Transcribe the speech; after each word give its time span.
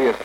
человек. 0.00 0.16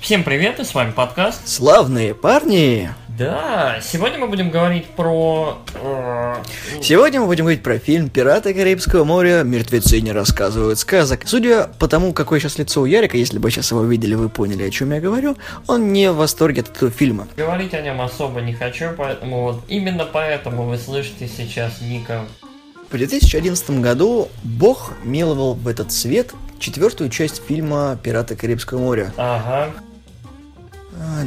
Всем 0.00 0.24
привет, 0.24 0.58
и 0.58 0.64
с 0.64 0.74
вами 0.74 0.92
подкаст. 0.92 1.46
Славные 1.46 2.14
парни! 2.14 2.90
Да, 3.18 3.80
сегодня 3.82 4.18
мы 4.18 4.28
будем 4.28 4.50
говорить 4.50 4.86
про... 4.86 5.58
Сегодня 6.80 7.20
мы 7.20 7.26
будем 7.26 7.44
говорить 7.44 7.62
про 7.62 7.78
фильм 7.78 8.08
«Пираты 8.08 8.54
Карибского 8.54 9.04
моря. 9.04 9.42
Мертвецы 9.42 10.00
не 10.00 10.12
рассказывают 10.12 10.78
сказок». 10.78 11.22
Судя 11.26 11.68
по 11.78 11.88
тому, 11.88 12.12
какое 12.12 12.40
сейчас 12.40 12.56
лицо 12.58 12.80
у 12.80 12.84
Ярика, 12.86 13.16
если 13.16 13.38
бы 13.38 13.50
сейчас 13.50 13.72
его 13.72 13.84
видели, 13.84 14.14
вы 14.14 14.28
поняли, 14.28 14.62
о 14.62 14.70
чем 14.70 14.92
я 14.92 15.00
говорю, 15.00 15.36
он 15.66 15.92
не 15.92 16.10
в 16.10 16.16
восторге 16.16 16.62
от 16.62 16.70
этого 16.70 16.90
фильма. 16.90 17.26
говорить 17.36 17.74
о 17.74 17.82
нем 17.82 18.00
особо 18.00 18.40
не 18.40 18.54
хочу, 18.54 18.86
поэтому 18.96 19.42
вот 19.42 19.62
именно 19.68 20.06
поэтому 20.10 20.64
вы 20.64 20.78
слышите 20.78 21.28
сейчас 21.28 21.80
Ника. 21.82 22.24
В 22.90 22.96
2011 22.96 23.70
году 23.80 24.28
Бог 24.42 24.92
миловал 25.04 25.54
в 25.54 25.68
этот 25.68 25.92
свет 25.92 26.32
четвертую 26.58 27.10
часть 27.10 27.42
фильма 27.46 27.98
«Пираты 28.02 28.34
Карибского 28.34 28.78
моря», 28.78 29.12
Ага, 29.18 29.72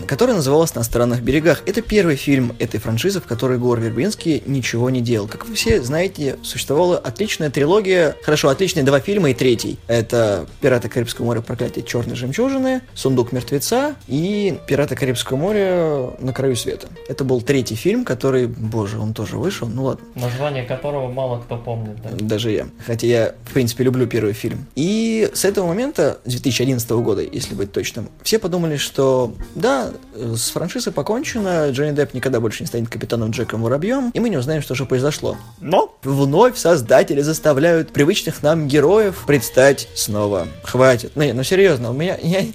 которая 0.08 0.36
называлась 0.36 0.76
«На 0.76 0.84
странных 0.84 1.22
берегах». 1.22 1.64
Это 1.66 1.82
первый 1.82 2.16
фильм 2.16 2.56
этой 2.60 2.80
франшизы, 2.80 3.22
в 3.22 3.26
которой 3.26 3.58
Гор 3.58 3.80
Вербинский 3.80 4.44
ничего 4.46 4.90
не 4.90 5.02
делал. 5.02 5.28
Как 5.28 5.48
вы 5.48 5.56
все 5.56 5.82
знаете, 5.82 6.38
существовала 6.44 6.98
отличная 6.98 7.50
трилогия, 7.50 8.16
хорошо, 8.24 8.50
отличные 8.50 8.84
два 8.84 9.00
фильма 9.00 9.32
и 9.32 9.34
третий. 9.34 9.80
Это 9.88 10.46
«Пираты 10.62 10.90
Карибского 10.90 11.26
моря. 11.26 11.42
Проклятие 11.42 11.84
черной 11.84 12.16
жемчужины», 12.16 12.82
«Сундук 12.94 13.32
мертвеца» 13.32 13.96
и 14.08 14.58
«Пираты 14.68 14.96
Карибского 14.96 15.38
моря. 15.38 16.12
На 16.20 16.34
краю 16.34 16.56
света». 16.56 16.88
Это 17.10 17.24
был 17.24 17.42
третий 17.42 17.76
фильм, 17.76 18.06
который, 18.06 18.48
боже, 18.48 19.00
он 19.00 19.14
тоже 19.14 19.38
вышел, 19.38 19.68
ну 19.68 19.86
ладно. 19.86 20.06
название 20.16 20.64
которого 20.64 21.12
мало 21.12 21.42
кто 21.42 21.58
помнит. 21.58 22.02
да. 22.02 22.10
Даже 22.12 22.52
я. 22.52 22.68
Хотя 22.86 23.08
я, 23.08 23.36
в 23.46 23.54
принципе, 23.54 23.84
люблю 23.84 24.08
первый 24.08 24.34
фильм. 24.34 24.66
И 24.76 25.30
с 25.34 25.46
этого 25.46 25.68
момента, 25.68 26.20
с 26.26 26.32
2011 26.32 26.90
года, 26.92 27.22
если 27.22 27.56
быть 27.56 27.72
точным, 27.72 28.10
все 28.24 28.40
подумали, 28.40 28.78
что 28.78 29.34
да, 29.56 29.81
э, 30.14 30.36
с 30.36 30.50
франшизой 30.50 30.94
покончено, 30.94 31.70
Джонни 31.72 31.92
Депп 31.96 32.14
никогда 32.14 32.40
больше 32.40 32.64
не 32.64 32.68
станет 32.68 32.90
капитаном 32.90 33.32
Джеком 33.32 33.62
Воробьем, 33.64 34.12
и 34.12 34.20
мы 34.20 34.30
не 34.30 34.38
узнаем, 34.38 34.62
что 34.62 34.76
же 34.76 34.86
произошло. 34.86 35.38
Но 35.60 35.96
вновь 36.04 36.58
создатели 36.58 37.22
заставляют 37.22 37.92
привычных 37.92 38.44
нам 38.44 38.68
героев 38.68 39.24
предстать 39.28 39.88
снова. 39.96 40.48
Хватит. 40.64 41.12
Ну, 41.16 41.24
не, 41.24 41.34
ну 41.34 41.44
серьезно, 41.44 41.92
у 41.92 41.94
меня... 41.94 42.18
я- 42.22 42.46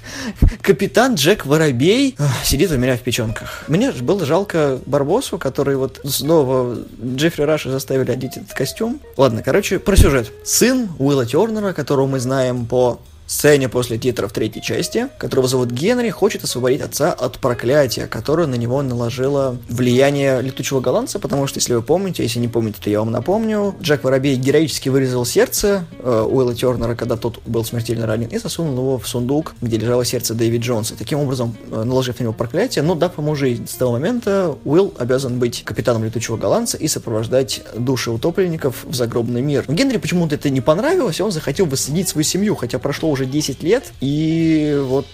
Капитан 0.62 1.14
Джек 1.14 1.46
Воробей 1.46 2.16
сидит 2.44 2.70
у 2.72 2.76
меня 2.76 2.96
в 2.96 3.00
печенках. 3.00 3.64
Мне 3.68 3.92
ж 3.92 3.96
было 4.02 4.24
жалко 4.24 4.80
Барбосу, 4.86 5.38
который 5.38 5.76
вот 5.76 6.00
снова 6.04 6.76
Джеффри 7.02 7.42
Раша 7.42 7.70
заставили 7.70 8.10
одеть 8.10 8.36
этот 8.36 8.52
костюм. 8.52 9.00
Ладно, 9.16 9.42
короче, 9.42 9.78
про 9.78 9.96
сюжет. 9.96 10.32
Сын 10.44 10.88
Уилла 10.98 11.26
Тернера, 11.26 11.72
которого 11.72 12.06
мы 12.06 12.18
знаем 12.20 12.66
по 12.66 12.98
сцене 13.26 13.68
после 13.68 13.98
титров 13.98 14.32
третьей 14.32 14.62
части, 14.62 15.08
которого 15.18 15.48
зовут 15.48 15.70
Генри, 15.70 16.10
хочет 16.10 16.44
освободить 16.44 16.80
отца 16.80 17.12
от 17.12 17.38
проклятия, 17.38 18.06
которое 18.06 18.46
на 18.46 18.54
него 18.54 18.82
наложило 18.82 19.56
влияние 19.68 20.40
летучего 20.42 20.80
голландца, 20.80 21.18
потому 21.18 21.46
что, 21.46 21.58
если 21.58 21.74
вы 21.74 21.82
помните, 21.82 22.22
если 22.22 22.38
не 22.38 22.48
помните, 22.48 22.78
то 22.82 22.90
я 22.90 23.00
вам 23.00 23.10
напомню, 23.10 23.74
Джек 23.80 24.04
Воробей 24.04 24.36
героически 24.36 24.88
вырезал 24.88 25.24
сердце 25.24 25.84
э, 25.98 26.26
Уилла 26.28 26.54
Тернера, 26.54 26.94
когда 26.94 27.16
тот 27.16 27.40
был 27.46 27.64
смертельно 27.64 28.06
ранен, 28.06 28.28
и 28.28 28.38
засунул 28.38 28.76
его 28.76 28.98
в 28.98 29.08
сундук, 29.08 29.54
где 29.60 29.76
лежало 29.76 30.04
сердце 30.04 30.34
Дэви 30.34 30.58
Джонса, 30.58 30.94
таким 30.96 31.18
образом 31.18 31.56
э, 31.70 31.82
наложив 31.82 32.18
на 32.20 32.24
него 32.24 32.32
проклятие, 32.32 32.82
но 32.82 32.94
дав 32.94 33.18
ему 33.18 33.34
жизнь. 33.34 33.66
С 33.66 33.74
того 33.74 33.92
момента 33.92 34.56
Уилл 34.64 34.94
обязан 34.98 35.38
быть 35.38 35.64
капитаном 35.64 36.04
летучего 36.04 36.36
голландца 36.36 36.76
и 36.76 36.88
сопровождать 36.88 37.62
души 37.76 38.10
утопленников 38.10 38.84
в 38.84 38.94
загробный 38.94 39.42
мир. 39.42 39.64
Генри 39.68 39.96
почему-то 39.96 40.34
это 40.36 40.50
не 40.50 40.60
понравилось, 40.60 41.20
и 41.20 41.22
он 41.22 41.32
захотел 41.32 41.66
воссоединить 41.66 42.08
свою 42.08 42.24
семью, 42.24 42.54
хотя 42.54 42.78
прошло 42.78 43.10
уже 43.16 43.26
10 43.26 43.62
лет, 43.62 43.92
и 44.00 44.78
вот 44.84 45.06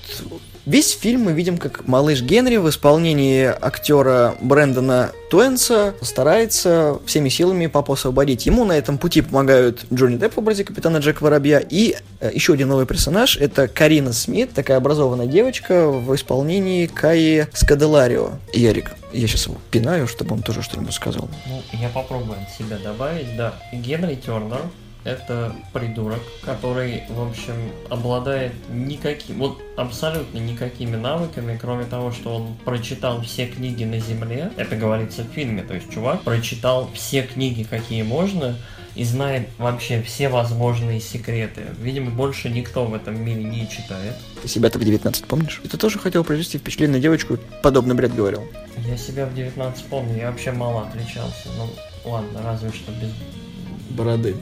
Весь 0.65 0.97
фильм 0.97 1.23
мы 1.23 1.33
видим, 1.33 1.59
как 1.59 1.89
малыш 1.89 2.23
Генри 2.23 2.57
в 2.57 2.69
исполнении 2.69 3.47
актера 3.47 4.37
Брэндона 4.41 5.11
Туэнса 5.29 5.95
старается 6.03 7.01
всеми 7.05 7.31
силами 7.31 7.67
папу 7.67 7.95
освободить. 7.95 8.47
Ему 8.47 8.65
на 8.65 8.73
этом 8.73 8.97
пути 8.97 9.23
помогают 9.23 9.85
Джонни 9.93 10.19
Депп 10.19 10.35
в 10.35 10.39
образе 10.39 10.63
капитана 10.63 10.99
Джека 10.99 11.25
Воробья 11.25 11.59
и 11.59 11.97
э, 12.21 12.31
еще 12.33 12.53
один 12.53 12.69
новый 12.69 12.87
персонаж, 12.87 13.37
это 13.39 13.67
Карина 13.67 14.13
Смит, 14.13 14.53
такая 14.53 14.77
образованная 14.77 15.27
девочка 15.27 15.89
в 15.89 16.15
исполнении 16.15 16.87
Каи 16.87 17.49
Скаделарио. 17.53 18.31
Ярик, 18.53 18.93
я 19.13 19.27
сейчас 19.27 19.47
его 19.47 19.57
пинаю, 19.73 20.07
чтобы 20.07 20.37
он 20.37 20.43
тоже 20.43 20.63
что-нибудь 20.63 20.95
сказал. 20.95 21.29
Ну, 21.49 21.61
я 21.73 21.89
попробую 21.89 22.39
от 22.41 22.51
себя 22.51 22.79
добавить, 22.79 23.37
да. 23.37 23.55
Генри 23.73 24.15
Тернер 24.15 24.61
это 25.05 25.55
придурок, 25.73 26.21
который, 26.45 27.03
в 27.09 27.21
общем, 27.21 27.55
обладает 27.91 28.53
никаким, 28.71 29.39
вот 29.39 29.61
абсолютно 29.77 30.39
никакими 30.39 30.97
навыками, 30.97 31.59
кроме 31.61 31.85
того, 31.85 32.13
что 32.13 32.37
он 32.37 32.55
прочитал 32.65 33.21
все 33.23 33.47
книги 33.47 33.85
на 33.85 33.99
Земле, 33.99 34.53
это 34.57 34.77
говорится 34.77 35.23
в 35.23 35.29
фильме, 35.29 35.63
то 35.63 35.75
есть 35.75 35.91
чувак 35.91 36.23
прочитал 36.23 36.91
все 36.95 37.23
книги, 37.23 37.63
какие 37.63 38.03
можно, 38.03 38.57
и 38.95 39.05
знает 39.05 39.49
вообще 39.59 40.03
все 40.03 40.29
возможные 40.29 41.01
секреты. 41.01 41.63
Видимо, 41.81 42.11
больше 42.11 42.51
никто 42.51 42.85
в 42.85 42.95
этом 42.95 43.23
мире 43.25 43.43
не 43.43 43.69
читает. 43.69 44.15
Ты 44.43 44.49
себя-то 44.49 44.79
в 44.79 44.85
19 44.85 45.25
помнишь? 45.25 45.61
И 45.65 45.69
ты 45.69 45.79
тоже 45.79 45.99
хотел 45.99 46.25
произвести 46.25 46.59
впечатление 46.59 46.97
на 46.97 47.03
девочку, 47.03 47.39
подобный 47.63 47.95
бред 47.95 48.15
говорил. 48.15 48.45
Я 48.87 48.97
себя 48.97 49.27
в 49.27 49.35
19 49.35 49.85
помню, 49.87 50.19
я 50.19 50.31
вообще 50.31 50.53
мало 50.53 50.87
отличался. 50.89 51.49
Ну, 51.57 51.69
ладно, 52.11 52.41
разве 52.45 52.71
что 52.71 52.93
без... 52.93 53.11
Бороды. 53.91 54.37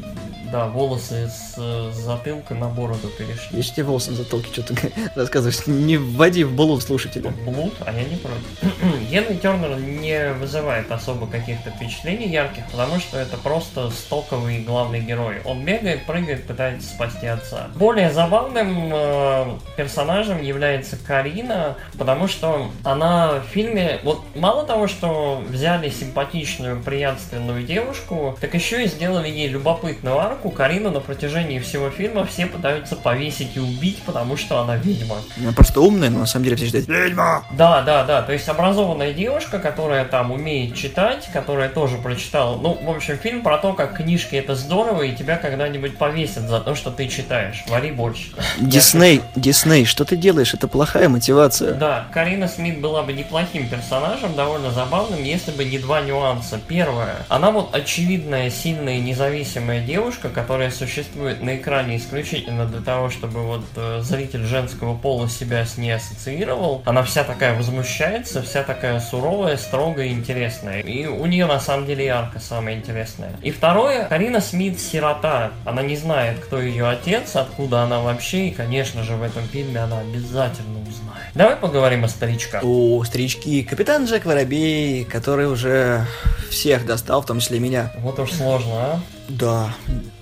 Да, 0.50 0.66
волосы 0.66 1.28
с 1.28 1.54
э, 1.58 1.90
затылка 1.92 2.54
на 2.54 2.68
бороду 2.68 3.08
перешли. 3.16 3.58
Если 3.58 3.74
тебе 3.74 3.84
волосы 3.84 4.10
на 4.10 4.16
затылке 4.16 4.52
что-то 4.52 4.74
рассказываешь, 5.14 5.66
не 5.66 5.96
вводи 5.96 6.44
в 6.44 6.54
блуд 6.54 6.82
слушателя. 6.82 7.30
Блуд, 7.44 7.74
а 7.86 7.92
я 7.92 8.04
не 8.04 8.16
против. 8.16 8.40
Генри 9.10 9.36
Тернер 9.36 9.78
не 9.78 10.32
вызывает 10.32 10.90
особо 10.90 11.26
каких-то 11.26 11.70
впечатлений 11.70 12.28
ярких, 12.28 12.64
потому 12.70 12.98
что 12.98 13.18
это 13.18 13.36
просто 13.36 13.90
стоковый 13.90 14.62
главный 14.62 15.00
герой. 15.00 15.36
Он 15.44 15.64
бегает, 15.64 16.04
прыгает, 16.04 16.46
пытается 16.46 16.88
спасти 16.88 17.26
отца. 17.26 17.68
Более 17.76 18.10
забавным 18.10 18.90
э, 18.92 19.44
персонажем 19.76 20.42
является 20.42 20.96
Карина, 20.96 21.76
потому 21.98 22.26
что 22.26 22.70
она 22.82 23.40
в 23.40 23.52
фильме, 23.52 24.00
вот 24.02 24.24
мало 24.34 24.64
того, 24.64 24.88
что 24.88 25.42
взяли 25.48 25.90
симпатичную, 25.90 26.82
приятственную 26.82 27.62
девушку, 27.62 28.36
так 28.40 28.54
еще 28.54 28.84
и 28.84 28.88
сделали 28.88 29.28
ей 29.28 29.48
любопытную 29.48 30.18
арку. 30.18 30.39
Карина 30.48 30.90
на 30.90 31.00
протяжении 31.00 31.58
всего 31.58 31.90
фильма 31.90 32.24
все 32.24 32.46
пытаются 32.46 32.96
повесить 32.96 33.56
и 33.56 33.60
убить, 33.60 33.98
потому 34.06 34.38
что 34.38 34.60
она 34.60 34.76
ведьма. 34.76 35.16
Она 35.38 35.52
просто 35.52 35.82
умная, 35.82 36.08
но 36.08 36.20
на 36.20 36.26
самом 36.26 36.44
деле 36.44 36.56
все 36.56 36.66
считают 36.66 36.88
«Ведьма!» 36.88 37.44
Да, 37.50 37.82
да, 37.82 38.04
да. 38.04 38.22
То 38.22 38.32
есть 38.32 38.48
образованная 38.48 39.12
девушка, 39.12 39.58
которая 39.58 40.06
там 40.06 40.30
умеет 40.30 40.74
читать, 40.74 41.28
которая 41.32 41.68
тоже 41.68 41.98
прочитала. 41.98 42.56
Ну, 42.56 42.78
в 42.82 42.88
общем, 42.88 43.18
фильм 43.18 43.42
про 43.42 43.58
то, 43.58 43.74
как 43.74 43.96
книжки 43.96 44.36
это 44.36 44.54
здорово, 44.54 45.02
и 45.02 45.14
тебя 45.14 45.36
когда-нибудь 45.36 45.98
повесят 45.98 46.44
за 46.48 46.60
то, 46.60 46.74
что 46.74 46.90
ты 46.90 47.08
читаешь. 47.08 47.64
Вари 47.68 47.90
больше. 47.90 48.30
Дисней, 48.58 49.20
Дисней, 49.36 49.84
что 49.84 50.04
ты 50.04 50.16
делаешь? 50.16 50.54
Это 50.54 50.68
плохая 50.68 51.08
мотивация. 51.08 51.74
Да, 51.74 52.06
Карина 52.12 52.48
Смит 52.48 52.80
была 52.80 53.02
бы 53.02 53.12
неплохим 53.12 53.68
персонажем, 53.68 54.34
довольно 54.34 54.70
забавным, 54.70 55.22
если 55.22 55.50
бы 55.50 55.64
не 55.64 55.78
два 55.78 56.00
нюанса. 56.00 56.58
Первое, 56.66 57.16
она 57.28 57.50
вот 57.50 57.74
очевидная, 57.74 58.50
сильная, 58.50 58.98
независимая 59.00 59.80
девушка, 59.80 60.28
которая 60.30 60.70
существует 60.70 61.42
на 61.42 61.56
экране 61.56 61.96
исключительно 61.96 62.66
для 62.66 62.80
того, 62.80 63.10
чтобы 63.10 63.42
вот 63.42 63.64
э, 63.76 64.00
зритель 64.02 64.44
женского 64.44 64.96
пола 64.96 65.28
себя 65.28 65.64
с 65.64 65.76
ней 65.76 65.92
ассоциировал. 65.92 66.82
Она 66.86 67.02
вся 67.02 67.24
такая 67.24 67.56
возмущается, 67.56 68.42
вся 68.42 68.62
такая 68.62 69.00
суровая, 69.00 69.56
строгая 69.56 70.06
и 70.06 70.12
интересная. 70.12 70.80
И 70.80 71.06
у 71.06 71.26
нее 71.26 71.46
на 71.46 71.60
самом 71.60 71.86
деле 71.86 72.08
арка 72.08 72.40
самая 72.40 72.76
интересная. 72.76 73.32
И 73.42 73.50
второе, 73.50 74.04
Карина 74.04 74.40
Смит 74.40 74.80
сирота. 74.80 75.52
Она 75.64 75.82
не 75.82 75.96
знает, 75.96 76.38
кто 76.40 76.60
ее 76.60 76.88
отец, 76.88 77.36
откуда 77.36 77.82
она 77.82 78.00
вообще, 78.00 78.48
и, 78.48 78.50
конечно 78.50 79.02
же, 79.02 79.16
в 79.16 79.22
этом 79.22 79.44
фильме 79.48 79.80
она 79.80 80.00
обязательно 80.00 80.80
узнает. 80.80 81.30
Давай 81.34 81.56
поговорим 81.56 82.04
о 82.04 82.08
старичках. 82.08 82.62
О, 82.64 83.04
старички, 83.04 83.62
капитан 83.62 84.04
Джек 84.04 84.24
Воробей, 84.24 85.04
который 85.04 85.46
уже 85.46 86.06
всех 86.50 86.86
достал, 86.86 87.22
в 87.22 87.26
том 87.26 87.40
числе 87.40 87.60
меня. 87.60 87.92
Вот 87.98 88.18
уж 88.18 88.32
сложно, 88.32 88.74
а? 88.74 89.00
Да, 89.38 89.74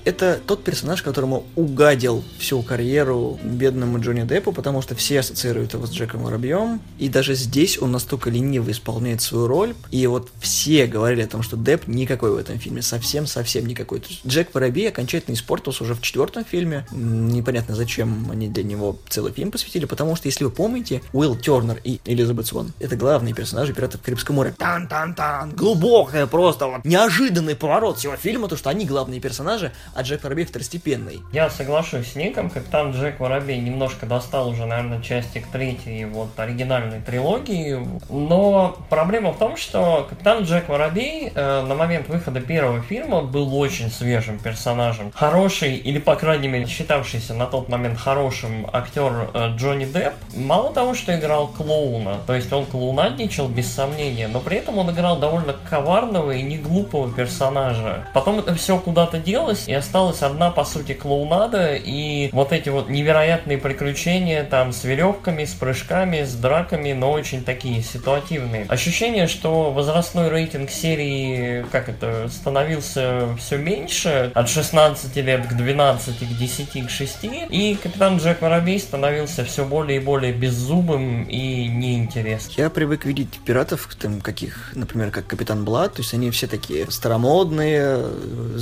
это 0.04 0.40
тот 0.46 0.64
персонаж, 0.64 1.02
которому 1.02 1.44
угадил 1.54 2.24
всю 2.38 2.62
карьеру 2.62 3.38
бедному 3.42 4.00
Джонни 4.00 4.22
Деппу, 4.22 4.52
потому 4.52 4.82
что 4.82 4.94
все 4.94 5.20
ассоциируют 5.20 5.74
его 5.74 5.86
с 5.86 5.90
Джеком 5.90 6.24
Воробьем, 6.24 6.80
и 6.98 7.08
даже 7.08 7.34
здесь 7.34 7.80
он 7.80 7.92
настолько 7.92 8.30
лениво 8.30 8.70
исполняет 8.70 9.22
свою 9.22 9.46
роль, 9.46 9.74
и 9.90 10.06
вот 10.06 10.30
все 10.40 10.86
говорили 10.86 11.22
о 11.22 11.26
том, 11.26 11.42
что 11.42 11.56
Депп 11.56 11.86
никакой 11.88 12.32
в 12.32 12.36
этом 12.36 12.58
фильме, 12.58 12.82
совсем-совсем 12.82 13.66
никакой. 13.66 14.00
То 14.00 14.08
есть 14.08 14.26
Джек 14.26 14.54
Воробей 14.54 14.88
окончательно 14.88 15.34
испортился 15.34 15.84
уже 15.84 15.94
в 15.94 16.02
четвертом 16.02 16.44
фильме, 16.44 16.86
непонятно 16.90 17.74
зачем 17.74 18.30
они 18.30 18.48
для 18.48 18.62
него 18.62 18.98
целый 19.08 19.32
фильм 19.32 19.50
посвятили, 19.50 19.86
потому 19.86 20.16
что, 20.16 20.28
если 20.28 20.44
вы 20.44 20.50
помните, 20.50 21.02
Уилл 21.12 21.36
Тернер 21.36 21.80
и 21.82 22.00
Элизабет 22.04 22.46
Свон— 22.46 22.72
это 22.78 22.96
главные 22.96 23.34
персонажи 23.34 23.72
«Пиратов 23.72 24.02
Карибского 24.02 24.36
моря». 24.36 24.54
Тан-тан-тан! 24.58 25.52
Глубокое 25.56 26.26
просто 26.26 26.66
вот 26.66 26.84
неожиданный 26.84 27.54
поворот 27.54 27.98
всего 27.98 28.16
фильма, 28.16 28.48
то, 28.48 28.56
что 28.56 28.70
они 28.70 28.84
главные 28.84 28.97
персонажи, 29.06 29.72
а 29.94 30.02
Джек 30.02 30.22
Воробей 30.24 30.44
второстепенный. 30.44 31.20
Я 31.32 31.50
соглашусь 31.50 32.12
с 32.12 32.16
Ником, 32.16 32.50
капитан 32.50 32.92
Джек 32.92 33.20
Воробей 33.20 33.58
немножко 33.58 34.06
достал 34.06 34.48
уже, 34.48 34.66
наверное, 34.66 35.00
частик 35.00 35.46
третьей 35.48 36.04
вот 36.04 36.30
оригинальной 36.36 37.00
трилогии, 37.00 37.78
но 38.08 38.76
проблема 38.88 39.32
в 39.32 39.38
том, 39.38 39.56
что 39.56 40.06
капитан 40.08 40.44
Джек 40.44 40.68
Воробей 40.68 41.32
э, 41.34 41.62
на 41.62 41.74
момент 41.74 42.08
выхода 42.08 42.40
первого 42.40 42.82
фильма 42.82 43.22
был 43.22 43.54
очень 43.56 43.90
свежим 43.90 44.38
персонажем. 44.38 45.12
Хороший, 45.14 45.76
или 45.76 45.98
по 45.98 46.16
крайней 46.16 46.48
мере 46.48 46.66
считавшийся 46.66 47.34
на 47.34 47.46
тот 47.46 47.68
момент 47.68 47.98
хорошим 47.98 48.68
актер 48.72 49.30
э, 49.34 49.48
Джонни 49.56 49.84
Депп, 49.84 50.14
мало 50.34 50.72
того, 50.72 50.94
что 50.94 51.18
играл 51.18 51.48
клоуна, 51.48 52.18
то 52.26 52.34
есть 52.34 52.52
он 52.52 52.66
клоунадничал 52.66 53.48
без 53.48 53.72
сомнения, 53.72 54.28
но 54.28 54.40
при 54.40 54.58
этом 54.58 54.78
он 54.78 54.90
играл 54.90 55.18
довольно 55.18 55.54
коварного 55.68 56.32
и 56.32 56.42
не 56.42 56.58
глупого 56.58 57.12
персонажа. 57.12 58.06
Потом 58.14 58.38
это 58.38 58.54
все 58.54 58.77
куда-то 58.78 59.18
делось, 59.18 59.68
и 59.68 59.72
осталась 59.72 60.22
одна, 60.22 60.50
по 60.50 60.64
сути, 60.64 60.92
клоунада 60.92 61.74
и 61.74 62.30
вот 62.32 62.52
эти 62.52 62.68
вот 62.68 62.88
невероятные 62.88 63.58
приключения 63.58 64.44
там 64.44 64.72
с 64.72 64.84
веревками, 64.84 65.44
с 65.44 65.54
прыжками, 65.54 66.24
с 66.24 66.34
драками, 66.34 66.92
но 66.92 67.10
очень 67.12 67.44
такие 67.44 67.82
ситуативные. 67.82 68.66
Ощущение, 68.68 69.26
что 69.26 69.70
возрастной 69.70 70.28
рейтинг 70.28 70.70
серии, 70.70 71.64
как 71.70 71.88
это, 71.88 72.28
становился 72.28 73.36
все 73.38 73.56
меньше, 73.56 74.32
от 74.34 74.48
16 74.48 75.16
лет 75.16 75.46
к 75.46 75.54
12, 75.54 76.18
к 76.18 76.38
10, 76.38 76.86
к 76.86 76.90
6, 76.90 77.18
и 77.50 77.78
капитан 77.82 78.18
Джек 78.18 78.42
Воробей 78.42 78.78
становился 78.78 79.44
все 79.44 79.64
более 79.64 80.00
и 80.00 80.04
более 80.04 80.32
беззубым 80.32 81.24
и 81.24 81.68
неинтересным. 81.68 82.54
Я 82.56 82.70
привык 82.70 83.04
видеть 83.04 83.38
пиратов, 83.44 83.88
там, 84.00 84.20
каких, 84.20 84.72
например, 84.74 85.10
как 85.10 85.26
Капитан 85.26 85.64
Блад, 85.64 85.94
то 85.94 86.02
есть 86.02 86.14
они 86.14 86.30
все 86.30 86.46
такие 86.46 86.90
старомодные, 86.90 88.04